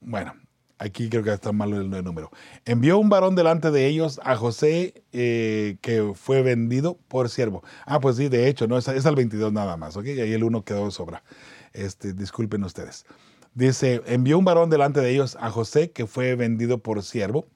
bueno, 0.00 0.32
aquí 0.78 1.10
creo 1.10 1.22
que 1.22 1.34
está 1.34 1.52
mal 1.52 1.74
el, 1.74 1.90
número. 2.02 2.30
Envió 2.64 2.98
un 2.98 3.10
varón 3.10 3.34
delante 3.34 3.70
de 3.70 3.86
ellos 3.86 4.18
a 4.24 4.36
José 4.36 5.04
eh, 5.12 5.76
que 5.82 6.12
fue 6.14 6.40
vendido 6.40 6.96
por 7.08 7.28
siervo. 7.28 7.62
Ah, 7.84 8.00
pues 8.00 8.16
sí, 8.16 8.30
de 8.30 8.48
hecho, 8.48 8.66
no 8.66 8.78
es, 8.78 8.88
es 8.88 9.04
al 9.04 9.16
22 9.16 9.52
nada 9.52 9.76
más, 9.76 9.98
¿ok? 9.98 10.06
Ahí 10.06 10.32
el 10.32 10.44
uno 10.44 10.64
quedó 10.64 10.86
de 10.86 10.92
sobra. 10.92 11.22
Este, 11.74 12.14
disculpen 12.14 12.64
ustedes. 12.64 13.04
Dice, 13.54 14.02
envió 14.06 14.38
un 14.38 14.46
varón 14.46 14.70
delante 14.70 15.00
de 15.00 15.10
ellos 15.10 15.36
a 15.40 15.50
José 15.50 15.90
que 15.90 16.06
fue 16.06 16.36
vendido 16.36 16.78
por 16.78 17.02
siervo. 17.02 17.48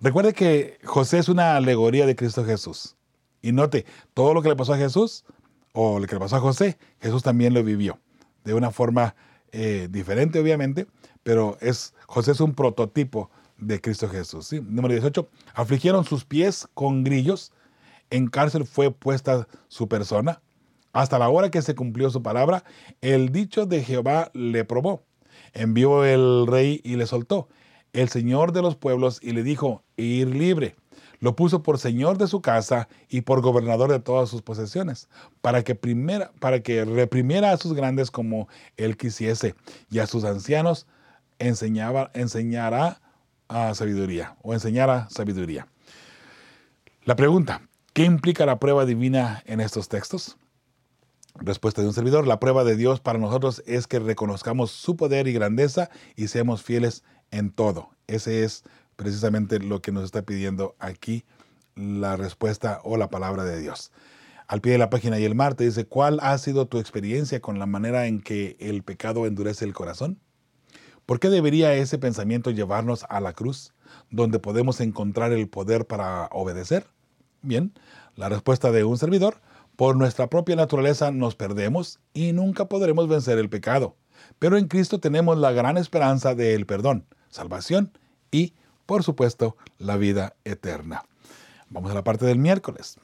Recuerde 0.00 0.32
que 0.32 0.78
José 0.84 1.18
es 1.18 1.28
una 1.28 1.56
alegoría 1.56 2.06
de 2.06 2.14
Cristo 2.14 2.44
Jesús. 2.44 2.96
Y 3.42 3.52
note, 3.52 3.84
todo 4.14 4.34
lo 4.34 4.42
que 4.42 4.48
le 4.48 4.56
pasó 4.56 4.74
a 4.74 4.78
Jesús 4.78 5.24
o 5.72 5.98
lo 5.98 6.06
que 6.06 6.14
le 6.14 6.20
pasó 6.20 6.36
a 6.36 6.40
José, 6.40 6.78
Jesús 7.00 7.22
también 7.22 7.54
lo 7.54 7.62
vivió. 7.64 7.98
De 8.44 8.54
una 8.54 8.70
forma 8.70 9.14
eh, 9.52 9.88
diferente, 9.90 10.38
obviamente, 10.38 10.86
pero 11.22 11.58
es, 11.60 11.94
José 12.06 12.32
es 12.32 12.40
un 12.40 12.54
prototipo 12.54 13.30
de 13.56 13.80
Cristo 13.80 14.08
Jesús. 14.08 14.52
Número 14.52 14.94
18. 14.94 15.28
Afligieron 15.54 16.04
sus 16.04 16.24
pies 16.24 16.68
con 16.74 17.02
grillos. 17.02 17.52
En 18.10 18.28
cárcel 18.28 18.66
fue 18.66 18.92
puesta 18.92 19.48
su 19.66 19.88
persona. 19.88 20.40
Hasta 20.92 21.18
la 21.18 21.28
hora 21.28 21.50
que 21.50 21.60
se 21.60 21.74
cumplió 21.74 22.08
su 22.10 22.22
palabra, 22.22 22.64
el 23.00 23.30
dicho 23.30 23.66
de 23.66 23.82
Jehová 23.82 24.30
le 24.32 24.64
probó 24.64 25.04
envió 25.52 26.04
el 26.04 26.46
rey 26.46 26.80
y 26.84 26.96
le 26.96 27.06
soltó. 27.06 27.48
El 27.92 28.08
señor 28.08 28.52
de 28.52 28.62
los 28.62 28.76
pueblos 28.76 29.18
y 29.22 29.32
le 29.32 29.42
dijo, 29.42 29.82
ir 29.96 30.28
libre. 30.28 30.76
Lo 31.20 31.34
puso 31.34 31.62
por 31.62 31.78
señor 31.78 32.16
de 32.16 32.28
su 32.28 32.40
casa 32.40 32.88
y 33.08 33.22
por 33.22 33.40
gobernador 33.40 33.90
de 33.90 33.98
todas 33.98 34.28
sus 34.28 34.42
posesiones, 34.42 35.08
para 35.40 35.64
que, 35.64 35.74
primera, 35.74 36.30
para 36.38 36.60
que 36.60 36.84
reprimiera 36.84 37.50
a 37.50 37.56
sus 37.56 37.72
grandes 37.72 38.10
como 38.10 38.48
él 38.76 38.96
quisiese, 38.96 39.54
y 39.90 39.98
a 39.98 40.06
sus 40.06 40.24
ancianos 40.24 40.86
enseñaba, 41.38 42.10
enseñará 42.14 43.00
a 43.48 43.74
sabiduría, 43.74 44.36
o 44.42 44.54
enseñara 44.54 45.08
sabiduría. 45.10 45.66
La 47.04 47.16
pregunta, 47.16 47.62
¿qué 47.94 48.04
implica 48.04 48.46
la 48.46 48.60
prueba 48.60 48.84
divina 48.84 49.42
en 49.46 49.60
estos 49.60 49.88
textos? 49.88 50.36
Respuesta 51.40 51.82
de 51.82 51.88
un 51.88 51.94
servidor, 51.94 52.26
la 52.26 52.40
prueba 52.40 52.64
de 52.64 52.76
Dios 52.76 53.00
para 53.00 53.18
nosotros 53.18 53.62
es 53.64 53.86
que 53.86 54.00
reconozcamos 54.00 54.72
su 54.72 54.96
poder 54.96 55.28
y 55.28 55.32
grandeza 55.32 55.88
y 56.16 56.28
seamos 56.28 56.62
fieles 56.62 57.04
en 57.30 57.50
todo. 57.50 57.90
Ese 58.06 58.44
es 58.44 58.64
precisamente 58.96 59.58
lo 59.60 59.80
que 59.80 59.92
nos 59.92 60.04
está 60.04 60.22
pidiendo 60.22 60.74
aquí 60.78 61.24
la 61.76 62.16
respuesta 62.16 62.80
o 62.84 62.96
la 62.96 63.10
palabra 63.10 63.44
de 63.44 63.60
Dios. 63.60 63.92
Al 64.48 64.60
pie 64.60 64.72
de 64.72 64.78
la 64.78 64.90
página 64.90 65.18
y 65.18 65.24
el 65.24 65.34
mar 65.34 65.54
te 65.54 65.64
dice, 65.64 65.86
¿cuál 65.86 66.18
ha 66.22 66.36
sido 66.38 66.66
tu 66.66 66.78
experiencia 66.78 67.40
con 67.40 67.58
la 67.58 67.66
manera 67.66 68.06
en 68.06 68.20
que 68.20 68.56
el 68.60 68.82
pecado 68.82 69.26
endurece 69.26 69.64
el 69.64 69.74
corazón? 69.74 70.18
¿Por 71.06 71.20
qué 71.20 71.28
debería 71.30 71.74
ese 71.74 71.98
pensamiento 71.98 72.50
llevarnos 72.50 73.04
a 73.08 73.20
la 73.20 73.32
cruz, 73.32 73.72
donde 74.10 74.38
podemos 74.38 74.80
encontrar 74.80 75.32
el 75.32 75.48
poder 75.48 75.86
para 75.86 76.26
obedecer? 76.32 76.86
Bien, 77.42 77.72
la 78.16 78.28
respuesta 78.28 78.72
de 78.72 78.84
un 78.84 78.98
servidor 78.98 79.40
Por 79.76 79.96
nuestra 79.96 80.28
propia 80.28 80.56
naturaleza 80.56 81.12
nos 81.12 81.36
perdemos 81.36 82.00
y 82.12 82.32
nunca 82.32 82.68
podremos 82.68 83.06
vencer 83.06 83.38
el 83.38 83.48
pecado. 83.48 83.96
Pero 84.40 84.56
en 84.56 84.66
Cristo 84.66 84.98
tenemos 84.98 85.38
la 85.38 85.52
gran 85.52 85.76
esperanza 85.76 86.34
del 86.34 86.66
perdón, 86.66 87.06
salvación 87.30 87.92
y, 88.30 88.54
por 88.86 89.02
supuesto, 89.02 89.56
la 89.78 89.96
vida 89.96 90.34
eterna. 90.44 91.04
Vamos 91.70 91.90
a 91.90 91.94
la 91.94 92.04
parte 92.04 92.26
del 92.26 92.38
miércoles. 92.38 92.98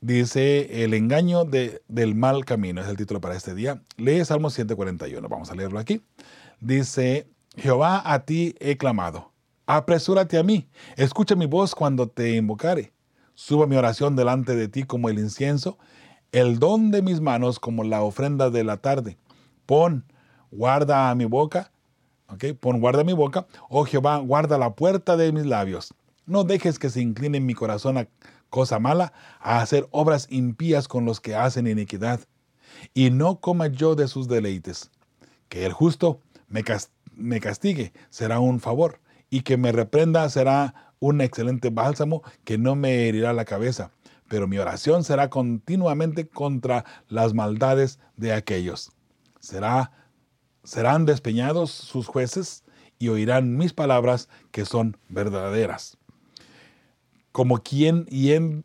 Dice 0.00 0.84
el 0.84 0.94
engaño 0.94 1.44
del 1.44 2.14
mal 2.14 2.44
camino, 2.44 2.80
es 2.80 2.88
el 2.88 2.96
título 2.96 3.20
para 3.20 3.34
este 3.34 3.54
día. 3.54 3.82
Lee 3.96 4.24
Salmo 4.24 4.48
141, 4.48 5.28
vamos 5.28 5.50
a 5.50 5.56
leerlo 5.56 5.80
aquí. 5.80 6.02
Dice, 6.60 7.26
Jehová 7.56 8.02
a 8.04 8.24
ti 8.24 8.54
he 8.60 8.76
clamado, 8.76 9.32
apresúrate 9.66 10.38
a 10.38 10.44
mí, 10.44 10.68
escucha 10.96 11.34
mi 11.34 11.46
voz 11.46 11.74
cuando 11.74 12.08
te 12.08 12.36
invocare. 12.36 12.92
Suba 13.34 13.66
mi 13.66 13.76
oración 13.76 14.16
delante 14.16 14.54
de 14.54 14.68
ti 14.68 14.84
como 14.84 15.08
el 15.08 15.18
incienso, 15.18 15.78
el 16.32 16.58
don 16.58 16.90
de 16.90 17.02
mis 17.02 17.20
manos 17.20 17.58
como 17.58 17.84
la 17.84 18.02
ofrenda 18.02 18.50
de 18.50 18.64
la 18.64 18.76
tarde. 18.78 19.16
Pon, 19.66 20.04
guarda 20.50 21.10
a 21.10 21.14
mi 21.14 21.24
boca, 21.24 21.72
Pon, 22.60 22.80
guarda 22.80 23.04
mi 23.04 23.14
boca, 23.14 23.46
oh 23.70 23.84
Jehová, 23.84 24.18
guarda 24.18 24.58
la 24.58 24.74
puerta 24.74 25.16
de 25.16 25.32
mis 25.32 25.46
labios. 25.46 25.94
No 26.26 26.44
dejes 26.44 26.78
que 26.78 26.90
se 26.90 27.00
incline 27.00 27.40
mi 27.40 27.54
corazón 27.54 27.96
a 27.96 28.08
cosa 28.50 28.78
mala, 28.78 29.12
a 29.40 29.60
hacer 29.60 29.88
obras 29.90 30.26
impías 30.30 30.88
con 30.88 31.04
los 31.04 31.20
que 31.20 31.34
hacen 31.34 31.66
iniquidad, 31.66 32.20
y 32.94 33.10
no 33.10 33.40
coma 33.40 33.68
yo 33.68 33.94
de 33.94 34.08
sus 34.08 34.28
deleites. 34.28 34.90
Que 35.48 35.64
el 35.64 35.72
justo 35.72 36.20
me, 36.48 36.62
castigue 37.40 37.92
será 38.10 38.40
un 38.40 38.60
favor, 38.60 39.00
y 39.30 39.40
que 39.40 39.56
me 39.56 39.72
reprenda 39.72 40.28
será 40.28 40.92
un 41.00 41.20
excelente 41.20 41.70
bálsamo 41.70 42.22
que 42.44 42.58
no 42.58 42.74
me 42.74 43.08
herirá 43.08 43.32
la 43.32 43.44
cabeza. 43.44 43.90
Pero 44.28 44.46
mi 44.46 44.58
oración 44.58 45.04
será 45.04 45.30
continuamente 45.30 46.28
contra 46.28 46.84
las 47.08 47.32
maldades 47.32 47.98
de 48.16 48.34
aquellos. 48.34 48.92
Será, 49.40 49.92
serán 50.68 51.06
despeñados 51.06 51.70
sus 51.70 52.06
jueces 52.06 52.64
y 52.98 53.08
oirán 53.08 53.56
mis 53.56 53.72
palabras 53.72 54.28
que 54.50 54.64
son 54.64 54.96
verdaderas 55.08 55.98
como 57.38 57.62
quien 57.62 58.64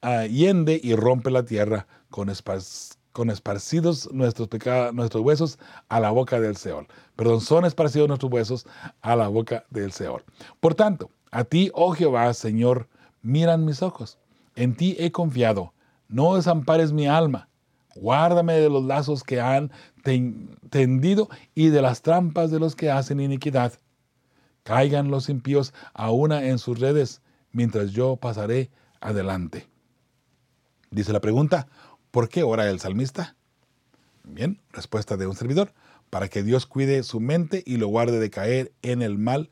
ah, 0.00 0.24
hiende 0.24 0.80
y 0.82 0.94
rompe 0.94 1.30
la 1.30 1.44
tierra 1.44 1.86
con, 2.08 2.30
esparcidos 2.30 4.10
nuestros, 4.12 4.48
nuestros 4.94 5.22
huesos 5.22 5.58
a 5.90 6.00
la 6.00 6.10
boca 6.10 6.40
del 6.40 6.56
Seol. 6.56 6.86
Perdón, 7.16 7.42
son 7.42 7.66
esparcidos 7.66 8.08
nuestros 8.08 8.32
huesos 8.32 8.66
a 9.02 9.14
la 9.14 9.28
boca 9.28 9.66
del 9.68 9.92
Seol. 9.92 10.24
Por 10.60 10.74
tanto, 10.74 11.10
a 11.30 11.44
ti, 11.44 11.70
oh 11.74 11.92
Jehová, 11.92 12.32
Señor, 12.32 12.88
miran 13.20 13.66
mis 13.66 13.82
ojos. 13.82 14.16
En 14.56 14.74
ti 14.74 14.96
he 14.98 15.12
confiado. 15.12 15.74
No 16.08 16.36
desampares 16.36 16.92
mi 16.92 17.06
alma. 17.06 17.50
Guárdame 17.94 18.54
de 18.54 18.70
los 18.70 18.84
lazos 18.84 19.22
que 19.22 19.38
han 19.38 19.70
tendido 20.04 21.28
y 21.54 21.68
de 21.68 21.82
las 21.82 22.02
trampas 22.02 22.50
de 22.50 22.60
los 22.60 22.76
que 22.76 22.90
hacen 22.90 23.20
iniquidad. 23.20 23.72
Caigan 24.62 25.10
los 25.10 25.28
impíos 25.28 25.74
a 25.92 26.10
una 26.10 26.44
en 26.44 26.58
sus 26.58 26.78
redes 26.78 27.22
mientras 27.52 27.92
yo 27.92 28.16
pasaré 28.16 28.70
adelante. 29.00 29.66
Dice 30.90 31.12
la 31.12 31.20
pregunta, 31.20 31.66
¿por 32.10 32.28
qué 32.28 32.42
ora 32.42 32.68
el 32.68 32.80
salmista? 32.80 33.36
Bien, 34.22 34.60
respuesta 34.72 35.16
de 35.16 35.26
un 35.26 35.34
servidor, 35.34 35.72
para 36.10 36.28
que 36.28 36.42
Dios 36.42 36.66
cuide 36.66 37.02
su 37.02 37.20
mente 37.20 37.62
y 37.66 37.76
lo 37.76 37.88
guarde 37.88 38.20
de 38.20 38.30
caer 38.30 38.72
en 38.82 39.02
el 39.02 39.18
mal 39.18 39.50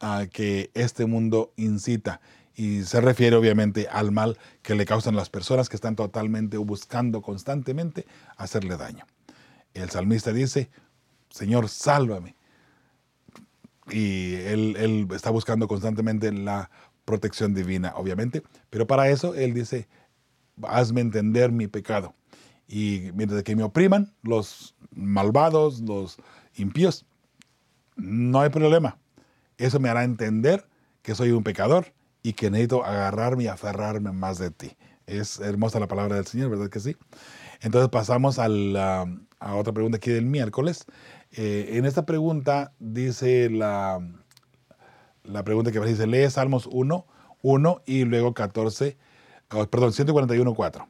a 0.00 0.26
que 0.26 0.70
este 0.74 1.06
mundo 1.06 1.52
incita. 1.56 2.20
Y 2.54 2.82
se 2.82 3.00
refiere 3.00 3.36
obviamente 3.36 3.88
al 3.88 4.12
mal 4.12 4.36
que 4.62 4.74
le 4.74 4.84
causan 4.84 5.16
las 5.16 5.30
personas 5.30 5.68
que 5.68 5.76
están 5.76 5.96
totalmente 5.96 6.58
buscando 6.58 7.22
constantemente 7.22 8.06
hacerle 8.36 8.76
daño. 8.76 9.06
El 9.74 9.90
salmista 9.90 10.32
dice, 10.32 10.70
Señor, 11.30 11.68
sálvame. 11.68 12.36
Y 13.90 14.34
él, 14.34 15.08
está 15.12 15.30
buscando 15.30 15.66
constantemente 15.66 16.30
la 16.32 16.70
protección 17.04 17.52
divina, 17.52 17.92
obviamente, 17.96 18.42
pero 18.70 18.86
para 18.86 19.08
eso 19.08 19.34
Él 19.34 19.54
dice, 19.54 19.88
hazme 20.62 21.00
entender 21.00 21.50
mi 21.50 21.66
pecado. 21.66 22.14
Y 22.68 23.10
mientras 23.14 23.42
que 23.42 23.56
me 23.56 23.64
opriman 23.64 24.14
los 24.22 24.74
malvados, 24.94 25.80
los 25.80 26.16
impíos, 26.54 27.04
no 27.96 28.40
hay 28.40 28.50
problema. 28.50 28.98
Eso 29.58 29.80
me 29.80 29.88
hará 29.88 30.04
entender 30.04 30.66
que 31.02 31.14
soy 31.14 31.32
un 31.32 31.42
pecador 31.42 31.92
y 32.22 32.32
que 32.34 32.50
necesito 32.50 32.84
agarrarme 32.84 33.44
y 33.44 33.48
aferrarme 33.48 34.12
más 34.12 34.38
de 34.38 34.50
ti. 34.50 34.76
Es 35.06 35.40
hermosa 35.40 35.80
la 35.80 35.88
palabra 35.88 36.16
del 36.16 36.26
Señor, 36.26 36.50
¿verdad 36.50 36.70
que 36.70 36.80
sí? 36.80 36.96
Entonces 37.60 37.90
pasamos 37.90 38.38
a, 38.38 38.46
a 39.42 39.56
otra 39.56 39.72
pregunta 39.72 39.96
aquí 39.96 40.10
del 40.10 40.26
miércoles. 40.26 40.86
Eh, 41.32 41.70
en 41.72 41.84
esta 41.84 42.06
pregunta 42.06 42.72
dice 42.78 43.50
la, 43.50 44.00
pregunta 45.44 45.72
que 45.72 45.80
dice, 45.80 46.06
lee 46.06 46.30
Salmos 46.30 46.68
1, 46.70 47.06
1 47.42 47.82
y 47.84 48.04
luego 48.04 48.34
14, 48.34 48.96
perdón, 49.70 49.92
141, 49.92 50.54
4. 50.54 50.86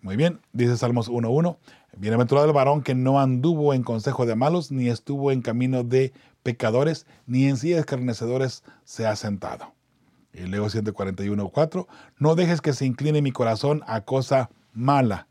Muy 0.00 0.16
bien, 0.16 0.40
dice 0.52 0.76
Salmos 0.76 1.08
1, 1.08 1.30
1. 1.30 1.58
Bienaventurado 1.98 2.46
el 2.46 2.52
varón 2.52 2.82
que 2.82 2.94
no 2.94 3.20
anduvo 3.20 3.72
en 3.72 3.82
consejo 3.82 4.26
de 4.26 4.34
malos, 4.34 4.70
ni 4.70 4.88
estuvo 4.88 5.30
en 5.30 5.40
camino 5.40 5.82
de 5.82 6.12
pecadores, 6.42 7.06
ni 7.26 7.46
en 7.46 7.56
silla 7.56 7.76
de 7.76 7.80
escarnecedores 7.80 8.62
se 8.84 9.06
ha 9.06 9.16
sentado. 9.16 9.72
Y 10.32 10.40
luego 10.42 10.68
141, 10.68 11.48
4. 11.48 11.88
No 12.18 12.34
dejes 12.34 12.60
que 12.60 12.74
se 12.74 12.84
incline 12.84 13.22
mi 13.22 13.32
corazón 13.32 13.82
a 13.86 14.02
cosa 14.02 14.50
mala, 14.74 15.28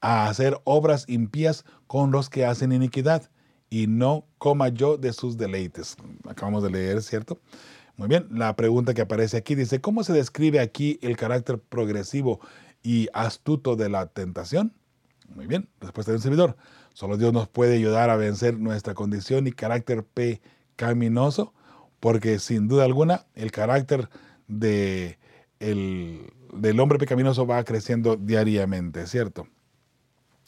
a 0.00 0.26
hacer 0.26 0.60
obras 0.64 1.08
impías 1.08 1.64
con 1.90 2.12
los 2.12 2.30
que 2.30 2.46
hacen 2.46 2.70
iniquidad 2.70 3.32
y 3.68 3.88
no 3.88 4.24
coma 4.38 4.68
yo 4.68 4.96
de 4.96 5.12
sus 5.12 5.36
deleites. 5.36 5.96
Acabamos 6.28 6.62
de 6.62 6.70
leer, 6.70 7.02
¿cierto? 7.02 7.40
Muy 7.96 8.06
bien, 8.06 8.28
la 8.30 8.54
pregunta 8.54 8.94
que 8.94 9.02
aparece 9.02 9.36
aquí 9.36 9.56
dice, 9.56 9.80
¿cómo 9.80 10.04
se 10.04 10.12
describe 10.12 10.60
aquí 10.60 11.00
el 11.02 11.16
carácter 11.16 11.58
progresivo 11.58 12.38
y 12.80 13.08
astuto 13.12 13.74
de 13.74 13.88
la 13.88 14.06
tentación? 14.06 14.72
Muy 15.34 15.48
bien, 15.48 15.68
respuesta 15.80 16.12
del 16.12 16.20
servidor. 16.20 16.56
Solo 16.94 17.16
Dios 17.16 17.32
nos 17.32 17.48
puede 17.48 17.74
ayudar 17.74 18.08
a 18.08 18.14
vencer 18.14 18.56
nuestra 18.56 18.94
condición 18.94 19.48
y 19.48 19.50
carácter 19.50 20.04
pecaminoso, 20.04 21.54
porque 21.98 22.38
sin 22.38 22.68
duda 22.68 22.84
alguna 22.84 23.26
el 23.34 23.50
carácter 23.50 24.08
de 24.46 25.18
el, 25.58 26.32
del 26.54 26.78
hombre 26.78 26.98
pecaminoso 26.98 27.48
va 27.48 27.64
creciendo 27.64 28.14
diariamente, 28.14 29.08
¿cierto? 29.08 29.48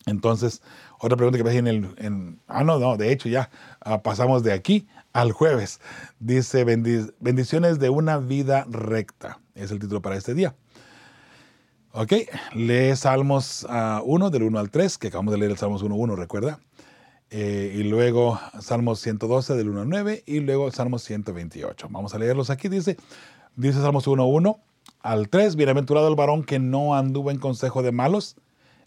Entonces, 0.07 0.63
otra 0.99 1.17
pregunta 1.17 1.39
que 1.39 1.45
me 1.45 1.57
en 1.57 1.67
el... 1.67 1.95
En, 1.99 2.41
ah, 2.49 2.65
no, 2.65 2.79
no, 2.79 2.97
de 2.97 3.13
hecho 3.13 3.29
ya 3.29 3.51
ah, 3.81 4.03
pasamos 4.03 4.43
de 4.43 4.53
aquí 4.53 4.87
al 5.13 5.33
jueves. 5.33 5.81
Dice, 6.19 6.65
bendiciones 6.65 7.79
de 7.79 7.91
una 7.91 8.19
vida 8.19 8.67
recta. 8.69 9.39
Es 9.55 9.71
el 9.71 9.79
título 9.79 10.03
para 10.03 10.17
este 10.17 10.35
día. 10.35 10.55
Ok, 11.93 12.13
lee 12.55 12.97
Salmos 12.97 13.65
1 13.65 13.71
ah, 14.27 14.31
del 14.31 14.45
1 14.45 14.59
al 14.59 14.71
3, 14.71 14.97
que 14.97 15.09
acabamos 15.09 15.33
de 15.33 15.39
leer 15.39 15.51
el 15.51 15.59
Salmos 15.59 15.85
1.1, 15.85 16.17
recuerda. 16.17 16.59
Eh, 17.31 17.75
y 17.77 17.83
luego 17.83 18.41
Salmos 18.61 19.01
112 19.01 19.55
del 19.55 19.69
1 19.69 19.83
al 19.83 19.89
9 19.89 20.23
y 20.27 20.41
luego 20.41 20.71
Salmos 20.71 21.03
128. 21.03 21.89
Vamos 21.91 22.15
a 22.15 22.19
leerlos 22.19 22.51
aquí. 22.51 22.69
Dice, 22.69 22.97
dice 23.57 23.81
Salmos 23.81 24.07
1.1 24.07 24.59
al 25.01 25.29
3, 25.29 25.57
bienaventurado 25.57 26.09
el 26.09 26.15
varón 26.15 26.45
que 26.45 26.59
no 26.59 26.95
anduvo 26.95 27.31
en 27.31 27.39
consejo 27.39 27.83
de 27.83 27.93
malos 27.93 28.37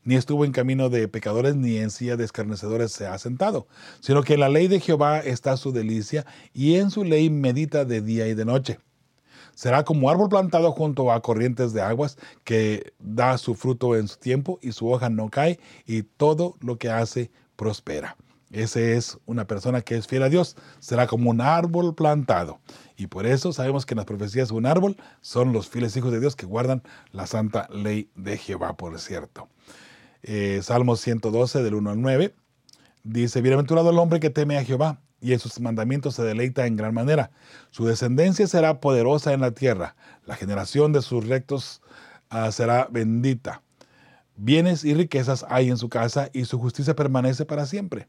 ni 0.06 0.16
estuvo 0.16 0.46
en 0.46 0.54
camino 0.54 0.90
de 0.90 1.10
pecadores, 1.10 1.56
ni 1.56 1.78
en 1.78 1.92
silla 1.92 2.16
de 2.16 2.24
escarnecedores 2.24 2.94
se 2.94 3.08
ha 3.08 3.18
sentado, 3.18 3.68
sino 4.00 4.24
que 4.24 4.38
la 4.38 4.48
ley 4.48 4.70
de 4.70 4.80
Jehová 4.80 5.20
está 5.20 5.58
su 5.58 5.74
delicia, 5.74 6.26
y 6.54 6.76
en 6.76 6.92
su 6.92 7.04
ley 7.04 7.30
medita 7.30 7.84
de 7.84 8.02
día 8.02 8.28
y 8.28 8.34
de 8.34 8.46
noche. 8.46 8.80
Será 9.56 9.84
como 9.84 10.10
árbol 10.10 10.30
plantado 10.30 10.72
junto 10.72 11.12
a 11.12 11.22
corrientes 11.22 11.74
de 11.74 11.82
aguas, 11.82 12.18
que 12.44 12.94
da 13.00 13.38
su 13.38 13.56
fruto 13.56 13.96
en 13.96 14.08
su 14.08 14.18
tiempo, 14.18 14.60
y 14.62 14.72
su 14.72 14.90
hoja 14.90 15.10
no 15.10 15.30
cae, 15.30 15.60
y 15.86 16.04
todo 16.04 16.56
lo 16.62 16.78
que 16.78 16.90
hace 16.90 17.32
prospera. 17.56 18.16
Ese 18.52 18.96
es 18.96 19.18
una 19.26 19.48
persona 19.48 19.82
que 19.82 19.96
es 19.96 20.08
fiel 20.08 20.24
a 20.24 20.30
Dios. 20.30 20.56
Será 20.80 21.08
como 21.08 21.30
un 21.30 21.42
árbol 21.42 21.96
plantado. 21.96 22.60
Y 22.96 23.08
por 23.08 23.26
eso 23.26 23.52
sabemos 23.52 23.86
que 23.86 23.96
en 23.96 23.98
las 23.98 24.06
profecías 24.06 24.52
un 24.52 24.66
árbol 24.66 24.96
son 25.22 25.52
los 25.52 25.68
fieles 25.68 25.98
hijos 25.98 26.12
de 26.12 26.20
Dios 26.20 26.36
que 26.36 26.46
guardan 26.46 26.84
la 27.12 27.28
santa 27.28 27.68
ley 27.70 28.10
de 28.16 28.38
Jehová, 28.38 28.78
por 28.78 28.98
cierto. 29.00 29.50
Eh, 30.28 30.62
Salmos 30.64 31.02
112 31.02 31.62
del 31.62 31.76
1 31.76 31.92
al 31.92 32.02
9, 32.02 32.34
dice, 33.04 33.42
Bienaventurado 33.42 33.92
el 33.92 34.00
hombre 34.00 34.20
que 34.20 34.32
teme 34.32 34.58
a 34.58 34.64
Jehová 34.64 35.00
y 35.22 35.34
en 35.34 35.40
sus 35.40 35.60
mandamientos 35.60 36.16
se 36.16 36.24
deleita 36.24 36.66
en 36.66 36.78
gran 36.78 36.96
manera. 36.96 37.30
Su 37.70 37.86
descendencia 37.86 38.48
será 38.48 38.80
poderosa 38.80 39.34
en 39.34 39.42
la 39.42 39.52
tierra, 39.52 39.96
la 40.26 40.36
generación 40.36 40.94
de 40.94 41.04
sus 41.04 41.28
rectos 41.28 41.84
ah, 42.30 42.52
será 42.52 42.88
bendita. 42.90 43.62
Bienes 44.36 44.84
y 44.84 44.96
riquezas 44.96 45.46
hay 45.48 45.70
en 45.70 45.78
su 45.78 45.90
casa 45.90 46.32
y 46.34 46.46
su 46.46 46.58
justicia 46.58 46.96
permanece 46.96 47.46
para 47.46 47.68
siempre. 47.68 48.08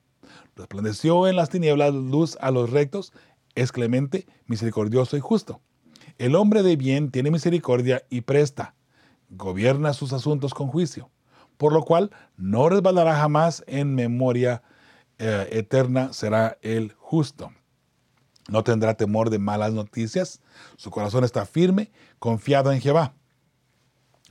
Resplandeció 0.56 1.28
en 1.28 1.36
las 1.36 1.50
tinieblas 1.50 1.92
luz 1.92 2.38
a 2.40 2.50
los 2.50 2.70
rectos, 2.70 3.12
es 3.54 3.72
clemente, 3.72 4.26
misericordioso 4.46 5.18
y 5.18 5.20
justo. 5.20 5.60
El 6.16 6.34
hombre 6.34 6.62
de 6.62 6.76
bien 6.76 7.10
tiene 7.10 7.30
misericordia 7.30 8.04
y 8.08 8.22
presta 8.22 8.74
gobierna 9.28 9.92
sus 9.92 10.14
asuntos 10.14 10.54
con 10.54 10.68
juicio, 10.68 11.10
por 11.56 11.72
lo 11.72 11.82
cual 11.82 12.10
no 12.36 12.68
resbalará 12.68 13.16
jamás 13.16 13.64
en 13.66 13.94
memoria 13.94 14.62
eh, 15.18 15.48
eterna 15.52 16.12
será 16.12 16.58
el 16.62 16.92
justo. 16.98 17.52
No 18.48 18.62
tendrá 18.62 18.94
temor 18.94 19.30
de 19.30 19.38
malas 19.38 19.72
noticias, 19.72 20.40
su 20.76 20.90
corazón 20.90 21.24
está 21.24 21.46
firme, 21.46 21.90
confiado 22.18 22.72
en 22.72 22.80
Jehová. 22.80 23.14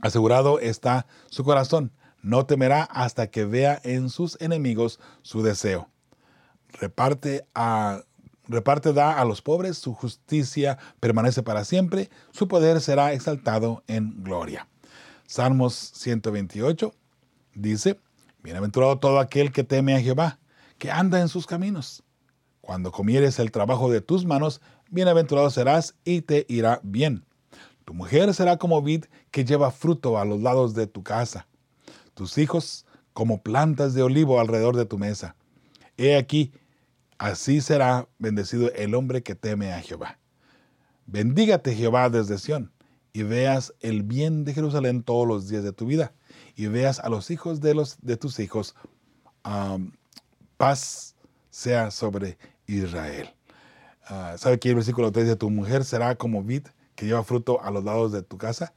Asegurado 0.01 0.59
está 0.59 1.05
su 1.29 1.43
corazón, 1.43 1.91
no 2.21 2.45
temerá 2.45 2.83
hasta 2.83 3.27
que 3.27 3.45
vea 3.45 3.79
en 3.83 4.09
sus 4.09 4.39
enemigos 4.39 4.99
su 5.21 5.41
deseo. 5.41 5.89
Reparte 6.69 7.47
a 7.53 8.01
reparte 8.47 8.93
da 8.93 9.19
a 9.19 9.25
los 9.25 9.41
pobres, 9.41 9.77
su 9.77 9.93
justicia 9.93 10.77
permanece 10.99 11.41
para 11.41 11.65
siempre, 11.65 12.09
su 12.31 12.47
poder 12.47 12.79
será 12.81 13.13
exaltado 13.13 13.83
en 13.87 14.23
gloria. 14.23 14.67
Salmos 15.25 15.73
128 15.73 16.93
dice, 17.55 17.99
Bienaventurado 18.45 18.99
todo 18.99 19.19
aquel 19.19 19.51
que 19.51 19.63
teme 19.63 19.95
a 19.95 20.01
Jehová, 20.01 20.37
que 20.77 20.91
anda 20.91 21.19
en 21.19 21.29
sus 21.29 21.47
caminos. 21.47 22.03
Cuando 22.61 22.91
comieres 22.91 23.39
el 23.39 23.51
trabajo 23.51 23.89
de 23.89 24.01
tus 24.01 24.23
manos, 24.23 24.61
bienaventurado 24.91 25.49
serás 25.49 25.95
y 26.03 26.21
te 26.21 26.45
irá 26.47 26.79
bien. 26.83 27.25
Tu 27.85 27.93
mujer 27.95 28.33
será 28.35 28.57
como 28.57 28.83
vid 28.83 29.05
que 29.31 29.45
lleva 29.45 29.71
fruto 29.71 30.19
a 30.19 30.25
los 30.25 30.41
lados 30.41 30.75
de 30.75 30.85
tu 30.85 31.01
casa. 31.01 31.47
Tus 32.13 32.37
hijos 32.37 32.85
como 33.13 33.41
plantas 33.41 33.93
de 33.93 34.03
olivo 34.03 34.39
alrededor 34.39 34.75
de 34.75 34.85
tu 34.85 34.97
mesa. 34.97 35.35
He 35.97 36.15
aquí, 36.15 36.51
así 37.17 37.61
será 37.61 38.07
bendecido 38.19 38.71
el 38.73 38.93
hombre 38.93 39.23
que 39.23 39.33
teme 39.33 39.73
a 39.73 39.81
Jehová. 39.81 40.19
Bendígate 41.07 41.73
Jehová 41.73 42.09
desde 42.09 42.37
Sión, 42.37 42.71
y 43.13 43.23
veas 43.23 43.73
el 43.79 44.03
bien 44.03 44.43
de 44.43 44.53
Jerusalén 44.53 45.01
todos 45.01 45.27
los 45.27 45.47
días 45.47 45.63
de 45.63 45.71
tu 45.71 45.85
vida, 45.85 46.13
y 46.55 46.67
veas 46.67 46.99
a 46.99 47.09
los 47.09 47.31
hijos 47.31 47.61
de, 47.61 47.73
los, 47.73 47.97
de 48.01 48.17
tus 48.17 48.39
hijos. 48.39 48.75
paz 50.57 51.15
sea 51.49 51.91
sobre 51.91 52.37
Israel. 52.67 53.33
Ah, 54.07 54.35
¿Sabe 54.37 54.59
que 54.59 54.69
el 54.69 54.75
versículo 54.75 55.11
3 55.11 55.25
dice, 55.25 55.35
tu 55.35 55.49
mujer 55.49 55.83
será 55.83 56.15
como 56.15 56.43
vid 56.43 56.67
que 56.95 57.05
lleva 57.05 57.23
fruto 57.23 57.61
a 57.63 57.71
los 57.71 57.83
lados 57.83 58.11
de 58.11 58.21
tu 58.21 58.37
casa? 58.37 58.73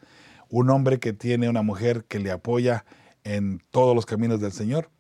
Un 0.49 0.71
hombre 0.71 0.99
que 0.99 1.13
tiene 1.13 1.49
una 1.49 1.63
mujer 1.63 2.05
que 2.05 2.19
le 2.19 2.31
apoya 2.31 2.85
en 3.25 3.63
todos 3.71 3.95
los 3.95 4.07
caminos 4.07 4.41
del 4.41 4.53
Señor, 4.53 4.91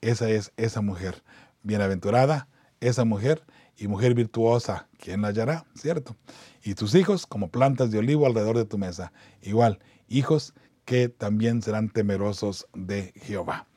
esa 0.00 0.28
es 0.28 0.52
esa 0.56 0.82
mujer. 0.82 1.22
Bienaventurada, 1.62 2.48
esa 2.80 3.04
mujer 3.04 3.44
y 3.76 3.88
mujer 3.88 4.14
virtuosa, 4.14 4.88
¿quién 4.98 5.22
la 5.22 5.28
hallará? 5.28 5.64
¿Cierto? 5.74 6.16
Y 6.62 6.74
tus 6.74 6.94
hijos 6.94 7.26
como 7.26 7.50
plantas 7.50 7.90
de 7.90 7.98
olivo 7.98 8.26
alrededor 8.26 8.56
de 8.56 8.66
tu 8.66 8.76
mesa. 8.76 9.12
Igual, 9.40 9.78
hijos 10.08 10.54
que 10.90 11.08
también 11.08 11.62
serán 11.62 11.88
temerosos 11.88 12.66
de 12.74 13.12
Jehová. 13.14 13.68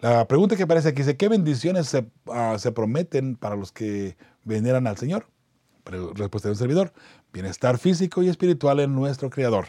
La 0.00 0.26
pregunta 0.26 0.56
que 0.56 0.62
aparece 0.62 0.88
aquí 0.88 1.02
dice, 1.02 1.18
¿qué 1.18 1.28
bendiciones 1.28 1.88
se, 1.88 2.10
ah, 2.32 2.56
se 2.58 2.72
prometen 2.72 3.36
para 3.36 3.54
los 3.54 3.70
que 3.70 4.16
veneran 4.44 4.86
al 4.86 4.96
Señor? 4.96 5.26
Respuesta 5.84 6.48
de 6.48 6.52
un 6.54 6.58
servidor, 6.58 6.94
bienestar 7.34 7.76
físico 7.76 8.22
y 8.22 8.30
espiritual 8.30 8.80
en 8.80 8.94
nuestro 8.94 9.28
Creador, 9.28 9.66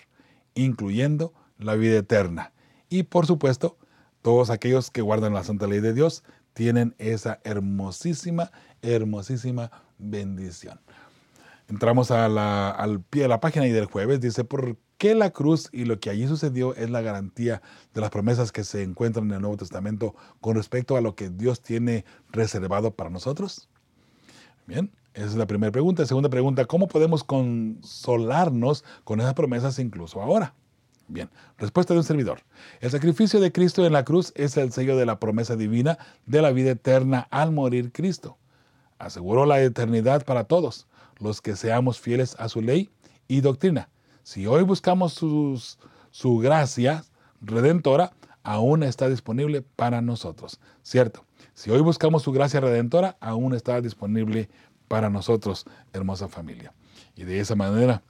incluyendo 0.54 1.34
la 1.58 1.76
vida 1.76 1.98
eterna. 1.98 2.54
Y 2.88 3.04
por 3.04 3.26
supuesto, 3.26 3.78
todos 4.22 4.50
aquellos 4.50 4.90
que 4.90 5.02
guardan 5.02 5.34
la 5.34 5.44
santa 5.44 5.68
ley 5.68 5.82
de 5.82 5.92
Dios 5.92 6.24
tienen 6.54 6.96
esa 6.98 7.42
hermosísima, 7.44 8.54
hermosísima 8.82 9.70
bendición. 9.98 10.80
Entramos 11.68 12.12
al 12.12 13.02
pie 13.10 13.24
de 13.24 13.28
la 13.28 13.40
página 13.40 13.66
y 13.66 13.72
del 13.72 13.86
jueves 13.86 14.22
dice, 14.22 14.44
¿por 14.44 14.78
qué 15.00 15.16
la 15.16 15.32
cruz 15.32 15.70
y 15.72 15.86
lo 15.86 16.00
que 16.00 16.12
allí 16.12 16.28
sucedió 16.28 16.76
es 16.76 16.92
la 16.92 17.02
garantía 17.02 17.64
de 17.94 18.02
las 18.02 18.12
promesas 18.12 18.52
que 18.52 18.64
se 18.64 18.84
encuentran 18.84 19.26
en 19.26 19.34
el 19.34 19.42
Nuevo 19.42 19.58
Testamento 19.58 20.16
con 20.42 20.56
respecto 20.56 20.96
a 20.96 21.02
lo 21.02 21.16
que 21.16 21.30
Dios 21.30 21.62
tiene 21.62 22.06
reservado 22.32 22.92
para 22.92 23.10
nosotros? 23.10 23.68
Bien, 24.68 24.92
esa 25.16 25.26
es 25.26 25.36
la 25.36 25.48
primera 25.48 25.72
pregunta. 25.72 26.06
segunda 26.06 26.30
pregunta, 26.30 26.66
¿cómo 26.66 26.88
podemos 26.88 27.24
consolarnos 27.24 28.84
con 29.04 29.20
esas 29.20 29.34
promesas 29.34 29.80
incluso 29.80 30.22
ahora? 30.22 30.54
Bien, 31.08 31.30
respuesta 31.58 31.94
de 31.94 32.00
un 32.00 32.04
servidor. 32.04 32.42
El 32.80 32.92
sacrificio 32.92 33.40
de 33.40 33.52
Cristo 33.52 33.86
en 33.86 33.94
la 33.94 34.06
cruz 34.06 34.34
es 34.36 34.56
el 34.58 34.72
sello 34.72 34.98
de 34.98 35.06
la 35.08 35.20
promesa 35.20 35.56
divina 35.56 35.98
de 36.28 36.44
la 36.44 36.52
vida 36.52 36.72
eterna 36.72 37.28
al 37.32 37.52
morir 37.52 37.92
Cristo. 37.92 38.38
Aseguró 39.00 39.46
la 39.46 39.62
eternidad 39.62 40.26
para 40.26 40.46
todos 40.46 40.88
los 41.20 41.42
que 41.42 41.56
seamos 41.56 42.00
fieles 42.00 42.36
a 42.40 42.50
su 42.50 42.62
ley 42.62 42.90
y 43.28 43.42
doctrina. 43.42 43.90
Si 44.24 44.48
hoy 44.48 44.64
buscamos 44.64 45.14
su 45.14 46.38
gracia 46.40 47.04
redentora, 47.42 48.14
aún 48.44 48.84
está 48.84 49.10
disponible 49.10 49.62
para 49.62 50.02
nosotros. 50.02 50.60
¿Cierto? 50.84 51.26
Si 51.54 51.72
hoy 51.72 51.82
buscamos 51.82 52.24
su 52.24 52.32
gracia 52.32 52.60
redentora, 52.60 53.18
aún 53.20 53.54
está 53.54 53.82
disponible 53.82 54.50
para 54.88 55.10
nosotros, 55.10 55.66
hermosa 55.94 56.28
familia. 56.28 56.74
Y 57.16 57.24
de 57.24 57.40
esa 57.40 57.56
manera 57.56 58.04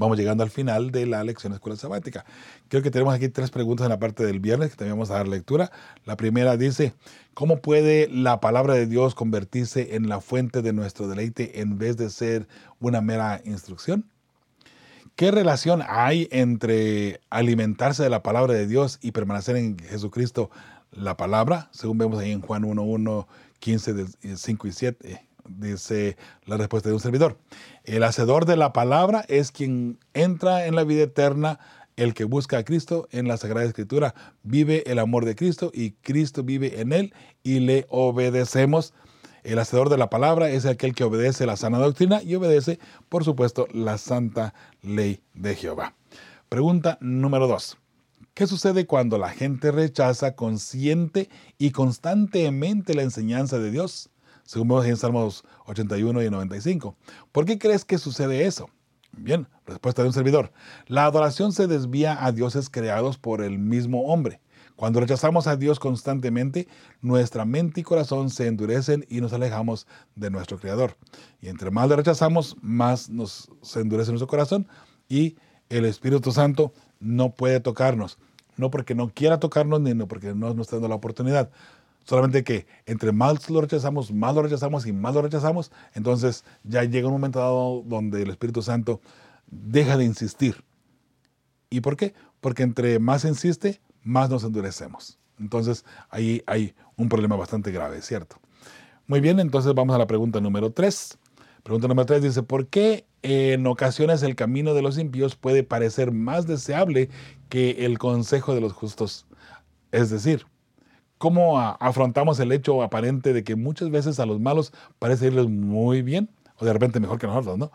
vamos 0.00 0.18
llegando 0.18 0.42
al 0.42 0.50
final 0.50 0.90
de 0.90 1.06
la 1.06 1.22
lección 1.22 1.52
de 1.52 1.56
escuela 1.56 1.76
sabática. 1.76 2.24
Creo 2.68 2.82
que 2.82 2.90
tenemos 2.90 3.14
aquí 3.14 3.28
tres 3.28 3.50
preguntas 3.50 3.84
en 3.84 3.90
la 3.90 3.98
parte 3.98 4.24
del 4.24 4.40
viernes 4.40 4.70
que 4.70 4.76
también 4.76 4.96
vamos 4.96 5.10
a 5.10 5.14
dar 5.14 5.28
lectura. 5.28 5.70
La 6.06 6.16
primera 6.16 6.56
dice, 6.56 6.94
¿cómo 7.34 7.60
puede 7.60 8.08
la 8.08 8.40
palabra 8.40 8.74
de 8.74 8.86
Dios 8.86 9.14
convertirse 9.14 9.94
en 9.94 10.08
la 10.08 10.20
fuente 10.20 10.62
de 10.62 10.72
nuestro 10.72 11.06
deleite 11.06 11.60
en 11.60 11.78
vez 11.78 11.98
de 11.98 12.08
ser 12.08 12.48
una 12.80 13.02
mera 13.02 13.42
instrucción? 13.44 14.06
¿Qué 15.16 15.30
relación 15.30 15.82
hay 15.86 16.28
entre 16.30 17.20
alimentarse 17.28 18.02
de 18.02 18.10
la 18.10 18.22
palabra 18.22 18.54
de 18.54 18.66
Dios 18.66 18.98
y 19.02 19.12
permanecer 19.12 19.56
en 19.56 19.78
Jesucristo, 19.78 20.50
la 20.92 21.18
palabra? 21.18 21.68
Según 21.72 21.98
vemos 21.98 22.18
ahí 22.18 22.32
en 22.32 22.40
Juan 22.40 22.62
1.1, 22.62 23.26
15, 23.58 24.06
5 24.34 24.66
y 24.66 24.72
7 24.72 25.29
dice 25.58 26.16
la 26.44 26.56
respuesta 26.56 26.88
de 26.88 26.94
un 26.94 27.00
servidor. 27.00 27.38
El 27.84 28.04
hacedor 28.04 28.46
de 28.46 28.56
la 28.56 28.72
palabra 28.72 29.24
es 29.28 29.52
quien 29.52 29.98
entra 30.14 30.66
en 30.66 30.74
la 30.74 30.84
vida 30.84 31.02
eterna, 31.02 31.58
el 31.96 32.14
que 32.14 32.24
busca 32.24 32.58
a 32.58 32.64
Cristo 32.64 33.08
en 33.10 33.28
la 33.28 33.36
Sagrada 33.36 33.66
Escritura, 33.66 34.14
vive 34.42 34.84
el 34.90 34.98
amor 34.98 35.24
de 35.24 35.36
Cristo 35.36 35.70
y 35.74 35.92
Cristo 35.92 36.42
vive 36.42 36.80
en 36.80 36.92
él 36.92 37.14
y 37.42 37.60
le 37.60 37.86
obedecemos. 37.90 38.94
El 39.42 39.58
hacedor 39.58 39.88
de 39.88 39.98
la 39.98 40.10
palabra 40.10 40.50
es 40.50 40.66
aquel 40.66 40.94
que 40.94 41.04
obedece 41.04 41.46
la 41.46 41.56
sana 41.56 41.78
doctrina 41.78 42.22
y 42.22 42.34
obedece, 42.34 42.78
por 43.08 43.24
supuesto, 43.24 43.66
la 43.72 43.98
santa 43.98 44.54
ley 44.82 45.20
de 45.34 45.54
Jehová. 45.54 45.94
Pregunta 46.48 46.98
número 47.00 47.46
dos. 47.46 47.76
¿Qué 48.34 48.46
sucede 48.46 48.86
cuando 48.86 49.18
la 49.18 49.30
gente 49.30 49.70
rechaza 49.70 50.34
consciente 50.34 51.28
y 51.58 51.72
constantemente 51.72 52.94
la 52.94 53.02
enseñanza 53.02 53.58
de 53.58 53.70
Dios? 53.70 54.10
Según 54.44 54.68
vemos 54.68 54.86
en 54.86 54.96
Salmos 54.96 55.44
81 55.66 56.22
y 56.22 56.30
95. 56.30 56.96
¿Por 57.32 57.44
qué 57.44 57.58
crees 57.58 57.84
que 57.84 57.98
sucede 57.98 58.46
eso? 58.46 58.68
Bien, 59.12 59.48
respuesta 59.66 60.02
de 60.02 60.08
un 60.08 60.14
servidor. 60.14 60.52
La 60.86 61.04
adoración 61.04 61.52
se 61.52 61.66
desvía 61.66 62.24
a 62.24 62.32
dioses 62.32 62.70
creados 62.70 63.18
por 63.18 63.42
el 63.42 63.58
mismo 63.58 64.06
hombre. 64.06 64.40
Cuando 64.76 65.00
rechazamos 65.00 65.46
a 65.46 65.56
Dios 65.56 65.78
constantemente, 65.78 66.66
nuestra 67.02 67.44
mente 67.44 67.80
y 67.80 67.84
corazón 67.84 68.30
se 68.30 68.46
endurecen 68.46 69.04
y 69.10 69.20
nos 69.20 69.34
alejamos 69.34 69.86
de 70.14 70.30
nuestro 70.30 70.58
Creador. 70.58 70.96
Y 71.42 71.48
entre 71.48 71.70
más 71.70 71.88
le 71.90 71.96
rechazamos, 71.96 72.56
más 72.62 73.10
nos 73.10 73.50
se 73.60 73.80
endurece 73.80 74.10
nuestro 74.10 74.26
corazón 74.26 74.66
y 75.06 75.36
el 75.68 75.84
Espíritu 75.84 76.32
Santo 76.32 76.72
no 76.98 77.34
puede 77.34 77.60
tocarnos. 77.60 78.16
No 78.56 78.70
porque 78.70 78.94
no 78.94 79.10
quiera 79.12 79.38
tocarnos, 79.38 79.82
ni 79.82 79.92
no 79.92 80.08
porque 80.08 80.34
no 80.34 80.54
nos 80.54 80.66
está 80.66 80.76
dando 80.76 80.88
la 80.88 80.94
oportunidad, 80.94 81.50
Solamente 82.10 82.42
que 82.42 82.66
entre 82.86 83.12
más 83.12 83.48
lo 83.50 83.60
rechazamos, 83.60 84.12
más 84.12 84.34
lo 84.34 84.42
rechazamos 84.42 84.84
y 84.84 84.92
más 84.92 85.14
lo 85.14 85.22
rechazamos, 85.22 85.70
entonces 85.94 86.44
ya 86.64 86.82
llega 86.82 87.06
un 87.06 87.12
momento 87.12 87.38
dado 87.38 87.84
donde 87.86 88.22
el 88.22 88.30
Espíritu 88.30 88.62
Santo 88.62 89.00
deja 89.46 89.96
de 89.96 90.06
insistir. 90.06 90.64
¿Y 91.70 91.82
por 91.82 91.96
qué? 91.96 92.12
Porque 92.40 92.64
entre 92.64 92.98
más 92.98 93.24
insiste, 93.24 93.80
más 94.02 94.28
nos 94.28 94.42
endurecemos. 94.42 95.20
Entonces 95.38 95.84
ahí 96.08 96.42
hay 96.46 96.74
un 96.96 97.08
problema 97.08 97.36
bastante 97.36 97.70
grave, 97.70 98.02
¿cierto? 98.02 98.40
Muy 99.06 99.20
bien, 99.20 99.38
entonces 99.38 99.72
vamos 99.72 99.94
a 99.94 99.98
la 99.98 100.08
pregunta 100.08 100.40
número 100.40 100.72
3. 100.72 101.16
Pregunta 101.62 101.86
número 101.86 102.06
3 102.06 102.22
dice, 102.24 102.42
¿por 102.42 102.66
qué 102.66 103.06
en 103.22 103.64
ocasiones 103.68 104.24
el 104.24 104.34
camino 104.34 104.74
de 104.74 104.82
los 104.82 104.98
impíos 104.98 105.36
puede 105.36 105.62
parecer 105.62 106.10
más 106.10 106.48
deseable 106.48 107.08
que 107.48 107.86
el 107.86 108.00
consejo 108.00 108.52
de 108.52 108.62
los 108.62 108.72
justos? 108.72 109.26
Es 109.92 110.10
decir, 110.10 110.49
cómo 111.20 111.60
afrontamos 111.60 112.40
el 112.40 112.50
hecho 112.50 112.82
aparente 112.82 113.34
de 113.34 113.44
que 113.44 113.54
muchas 113.54 113.90
veces 113.90 114.18
a 114.20 114.24
los 114.24 114.40
malos 114.40 114.72
parece 114.98 115.26
irles 115.26 115.50
muy 115.50 116.00
bien, 116.00 116.30
o 116.56 116.64
de 116.64 116.72
repente 116.72 116.98
mejor 116.98 117.18
que 117.18 117.26
nosotros, 117.26 117.58
¿no? 117.58 117.70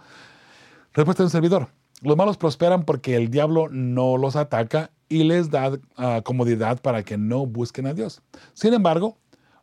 Respuesta 0.94 1.22
de 1.22 1.28
un 1.28 1.30
servidor. 1.30 1.68
Los 2.02 2.18
malos 2.18 2.38
prosperan 2.38 2.86
porque 2.86 3.16
el 3.16 3.30
diablo 3.30 3.70
no 3.70 4.18
los 4.18 4.36
ataca 4.36 4.90
y 5.10 5.26
les 5.26 5.52
da 5.52 5.78
ah, 5.96 6.24
comodidad 6.26 6.82
para 6.82 7.04
que 7.04 7.20
no 7.20 7.46
busquen 7.46 7.86
a 7.86 7.94
Dios. 7.94 8.24
Sin 8.56 8.74
embargo, 8.74 9.20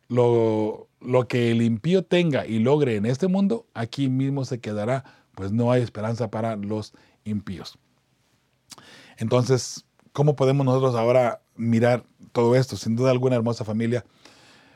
lo, 0.07 0.87
lo 1.01 1.27
que 1.27 1.51
el 1.51 1.61
impío 1.61 2.05
tenga 2.05 2.47
y 2.47 2.59
logre 2.59 2.95
en 2.95 3.05
este 3.05 3.27
mundo, 3.27 3.67
aquí 3.73 4.07
mismo 4.07 4.45
se 4.45 4.61
quedará, 4.61 5.03
pues 5.35 5.51
no 5.51 5.73
hay 5.73 5.81
esperanza 5.81 6.31
para 6.31 6.55
los 6.55 6.93
impíos. 7.25 7.77
Entonces, 9.17 9.85
¿cómo 10.13 10.37
podemos 10.37 10.65
nosotros 10.65 10.95
ahora 10.95 11.41
mirar 11.57 12.05
todo 12.33 12.55
esto? 12.55 12.75
Sin 12.75 12.97
duda 12.97 13.11
alguna, 13.11 13.37
hermosa 13.37 13.63
familia, 13.63 14.03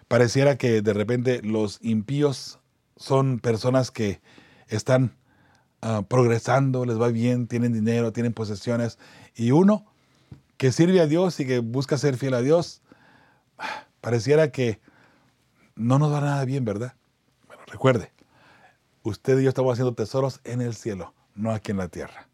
pareciera 0.08 0.58
que 0.58 0.82
de 0.82 0.94
repente 0.94 1.42
los 1.42 1.80
impíos 1.82 2.60
son 2.96 3.40
personas 3.40 3.92
que 3.92 4.22
están 4.68 5.18
ah, 5.82 6.04
progresando, 6.08 6.86
les 6.86 7.00
va 7.00 7.10
bien, 7.10 7.48
tienen 7.48 7.74
dinero, 7.74 8.14
tienen 8.14 8.34
posesiones, 8.34 8.98
y 9.36 9.52
uno 9.52 9.86
que 10.58 10.72
sirve 10.72 11.02
a 11.02 11.08
Dios 11.08 11.40
y 11.40 11.46
que 11.46 11.60
busca 11.60 11.98
ser 11.98 12.18
fiel 12.18 12.34
a 12.34 12.42
Dios, 12.42 12.82
pareciera 14.02 14.52
que 14.52 14.80
no 15.76 16.00
nos 16.00 16.12
va 16.12 16.22
nada 16.22 16.46
bien, 16.46 16.66
¿verdad? 16.66 16.94
Bueno, 17.48 17.64
recuerde, 17.68 18.12
usted 19.04 19.40
y 19.40 19.44
yo 19.44 19.50
estamos 19.50 19.74
haciendo 19.74 19.94
tesoros 19.94 20.40
en 20.44 20.62
el 20.62 20.76
cielo, 20.76 21.14
no 21.36 21.52
aquí 21.52 21.72
en 21.72 21.78
la 21.78 21.88
tierra. 21.88 22.28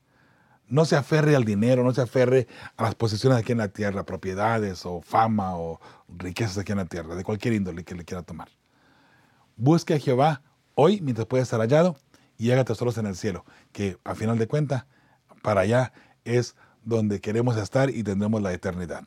No 0.73 0.85
se 0.85 0.95
aferre 0.95 1.35
al 1.35 1.45
dinero, 1.45 1.83
no 1.83 1.93
se 1.93 2.01
aferre 2.01 2.47
a 2.77 2.81
las 2.81 2.95
posesiones 2.95 3.37
aquí 3.37 3.51
en 3.51 3.59
la 3.59 3.67
tierra, 3.67 4.07
propiedades 4.07 4.87
o 4.87 5.01
fama 5.03 5.55
o 5.55 5.79
riquezas 6.09 6.57
aquí 6.57 6.71
en 6.71 6.79
la 6.79 6.85
tierra, 6.85 7.13
de 7.13 7.23
cualquier 7.23 7.53
índole 7.53 7.83
que 7.83 7.93
le 7.93 8.03
quiera 8.05 8.23
tomar. 8.23 8.47
Busque 9.55 9.93
a 9.93 9.99
Jehová 9.99 10.41
hoy 10.73 10.99
mientras 11.01 11.27
pueda 11.27 11.43
estar 11.43 11.59
hallado 11.59 11.95
y 12.39 12.49
haga 12.49 12.65
tesoros 12.65 12.97
en 12.97 13.05
el 13.05 13.15
cielo, 13.15 13.45
que 13.71 13.99
a 14.03 14.15
final 14.15 14.39
de 14.39 14.47
cuentas, 14.47 14.87
para 15.43 15.61
allá 15.61 15.93
es 16.25 16.55
donde 16.83 17.21
queremos 17.21 17.55
estar 17.55 17.91
y 17.91 18.01
tendremos 18.01 18.41
la 18.41 18.51
eternidad. 18.51 19.03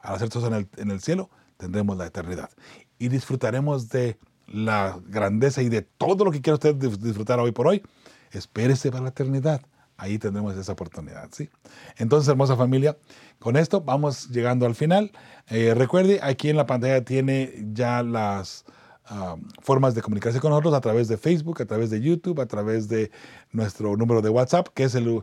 Al 0.00 0.16
hacer 0.16 0.28
tesoros 0.28 0.48
en 0.50 0.54
el, 0.54 0.68
en 0.76 0.90
el 0.90 1.00
cielo, 1.00 1.30
tendremos 1.56 1.96
la 1.96 2.04
eternidad. 2.04 2.50
Y 2.98 3.08
disfrutaremos 3.08 3.88
de 3.88 4.18
la 4.46 5.00
grandeza 5.06 5.62
y 5.62 5.70
de 5.70 5.80
todo 5.80 6.26
lo 6.26 6.30
que 6.30 6.42
quiera 6.42 6.56
usted 6.56 6.74
disfrutar 6.74 7.40
hoy 7.40 7.52
por 7.52 7.68
hoy. 7.68 7.82
Espérese 8.32 8.90
para 8.90 9.04
la 9.04 9.08
eternidad. 9.08 9.62
Ahí 9.96 10.18
tendremos 10.18 10.56
esa 10.56 10.72
oportunidad, 10.72 11.28
¿sí? 11.32 11.48
Entonces, 11.96 12.28
hermosa 12.28 12.56
familia, 12.56 12.96
con 13.38 13.56
esto 13.56 13.80
vamos 13.80 14.28
llegando 14.28 14.66
al 14.66 14.74
final. 14.74 15.12
Eh, 15.48 15.74
recuerde, 15.74 16.20
aquí 16.22 16.50
en 16.50 16.56
la 16.56 16.66
pantalla 16.66 17.04
tiene 17.04 17.54
ya 17.72 18.02
las 18.02 18.64
formas 19.62 19.94
de 19.94 20.02
comunicarse 20.02 20.40
con 20.40 20.50
nosotros 20.50 20.74
a 20.74 20.80
través 20.80 21.06
de 21.08 21.16
Facebook, 21.16 21.62
a 21.62 21.66
través 21.66 21.90
de 21.90 22.00
YouTube, 22.00 22.40
a 22.40 22.46
través 22.46 22.88
de 22.88 23.12
nuestro 23.52 23.96
número 23.96 24.20
de 24.20 24.30
WhatsApp, 24.30 24.66
que 24.74 24.82
es 24.84 24.96
el 24.96 25.08
uh, 25.08 25.22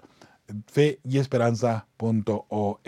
feyesperanza.org. 0.66 2.82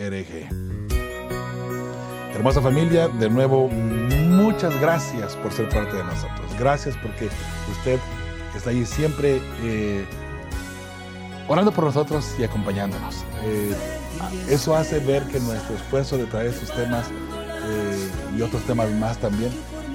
Hermosa 2.34 2.60
familia, 2.60 3.08
de 3.08 3.30
nuevo 3.30 3.68
muchas 3.68 4.78
gracias 4.80 5.36
por 5.36 5.52
ser 5.52 5.68
parte 5.68 5.96
de 5.96 6.04
nosotros. 6.04 6.58
Gracias 6.58 6.96
porque 6.96 7.28
usted 7.70 8.00
está 8.56 8.70
ahí 8.70 8.84
siempre 8.84 9.40
eh, 9.62 10.04
orando 11.48 11.72
por 11.72 11.84
nosotros 11.84 12.34
y 12.38 12.44
acompañándonos. 12.44 13.24
Eh, 13.44 14.03
eso 14.48 14.74
hace 14.76 14.98
ver 14.98 15.22
que 15.24 15.40
nuestro 15.40 15.76
esfuerzo 15.76 16.16
de 16.18 16.24
traer 16.26 16.48
estos 16.48 16.70
temas 16.70 17.06
eh, 17.08 18.10
y 18.36 18.42
otros 18.42 18.62
temas 18.64 18.90
más 18.92 19.18
también, 19.18 19.50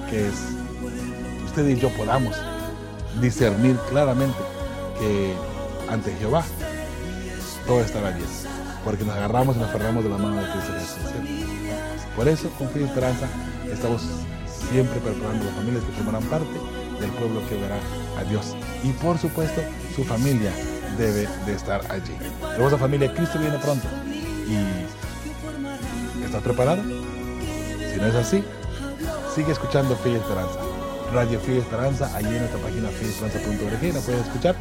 que 0.08 0.26
es 0.28 0.34
usted 1.46 1.68
y 1.68 1.76
yo 1.76 1.88
podamos 1.90 2.36
discernir 3.20 3.76
claramente 3.88 4.38
que 4.98 5.34
ante 5.88 6.12
Jehová 6.16 6.44
todo 7.66 7.80
estará 7.80 8.10
bien, 8.10 8.28
porque 8.84 9.04
nos 9.04 9.16
agarramos 9.16 9.56
y 9.56 9.60
nos 9.60 9.68
aferramos 9.68 10.04
de 10.04 10.10
la 10.10 10.18
mano 10.18 10.36
de 10.36 10.50
Cristo 10.50 10.72
Jesús. 10.74 11.10
Por 12.16 12.28
eso, 12.28 12.50
con 12.58 12.68
fe 12.70 12.84
esperanza, 12.84 13.26
estamos 13.72 14.02
siempre 14.70 15.00
preparando 15.00 15.44
las 15.44 15.54
familias 15.54 15.84
que 15.84 15.92
formarán 15.92 16.28
parte 16.28 16.52
del 17.00 17.10
pueblo 17.12 17.40
que 17.48 17.56
verá 17.56 17.78
a 18.18 18.24
Dios. 18.24 18.54
Y 18.84 18.92
por 18.92 19.18
supuesto, 19.18 19.62
su 19.94 20.04
familia 20.04 20.52
debe 20.98 21.28
de 21.46 21.54
estar 21.54 21.80
allí. 21.90 22.14
Hermosa 22.54 22.78
familia, 22.78 23.12
Cristo 23.14 23.38
viene 23.38 23.58
pronto. 23.58 23.88
¿Y 24.50 26.24
estás 26.24 26.42
preparado? 26.42 26.82
Si 26.82 28.00
no 28.00 28.06
es 28.06 28.14
así, 28.14 28.42
sigue 29.34 29.52
escuchando 29.52 29.94
Fe 29.96 30.10
y 30.10 30.14
Esperanza. 30.14 30.58
Radio 31.12 31.40
Fe 31.40 31.54
y 31.54 31.58
Esperanza, 31.58 32.10
allí 32.16 32.28
en 32.28 32.38
nuestra 32.38 32.60
página 32.60 32.88
feyesperanza.org, 32.88 33.94
la 33.94 34.00
puedes 34.00 34.26
escuchar 34.26 34.56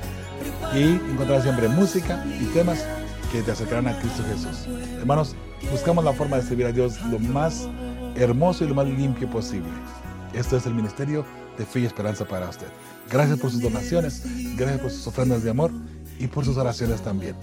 y 0.73 0.83
encontrar 1.11 1.41
siempre 1.41 1.67
música 1.67 2.23
y 2.39 2.45
temas 2.45 2.85
que 3.31 3.41
te 3.41 3.51
acercarán 3.51 3.87
a 3.87 3.99
Cristo 3.99 4.23
Jesús. 4.29 4.67
Hermanos, 4.99 5.35
buscamos 5.71 6.03
la 6.03 6.13
forma 6.13 6.37
de 6.37 6.43
servir 6.43 6.65
a 6.65 6.71
Dios 6.71 7.01
lo 7.03 7.19
más 7.19 7.67
hermoso 8.15 8.65
y 8.65 8.67
lo 8.67 8.75
más 8.75 8.87
limpio 8.87 9.29
posible. 9.29 9.69
Esto 10.33 10.57
es 10.57 10.65
el 10.65 10.73
ministerio 10.73 11.25
de 11.57 11.65
fe 11.65 11.81
y 11.81 11.85
esperanza 11.85 12.25
para 12.25 12.49
usted. 12.49 12.67
Gracias 13.09 13.39
por 13.39 13.51
sus 13.51 13.61
donaciones, 13.61 14.23
gracias 14.55 14.81
por 14.81 14.91
sus 14.91 15.07
ofrendas 15.07 15.43
de 15.43 15.49
amor 15.49 15.71
y 16.19 16.27
por 16.27 16.45
sus 16.45 16.57
oraciones 16.57 17.01
también. 17.01 17.35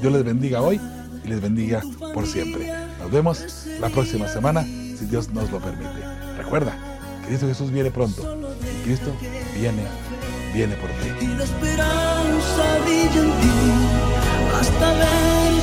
Dios 0.00 0.12
les 0.12 0.24
bendiga 0.24 0.60
hoy 0.60 0.80
y 1.24 1.28
les 1.28 1.40
bendiga 1.40 1.82
por 2.12 2.26
siempre. 2.26 2.70
Nos 2.98 3.10
vemos 3.10 3.66
la 3.80 3.88
próxima 3.88 4.28
semana, 4.28 4.62
si 4.64 5.06
Dios 5.06 5.30
nos 5.30 5.50
lo 5.50 5.60
permite. 5.60 6.00
Recuerda, 6.36 6.76
Cristo 7.26 7.46
Jesús 7.46 7.70
viene 7.70 7.90
pronto 7.90 8.38
y 8.60 8.84
Cristo 8.84 9.16
viene, 9.58 9.84
viene 10.52 10.76
por 10.76 10.90
ti. 10.90 11.24
Y 11.24 11.26
la 11.28 11.44
esperanza 11.44 12.78
en 12.86 13.30
ti 13.40 13.50
hasta 14.58 14.92
ver 14.94 15.53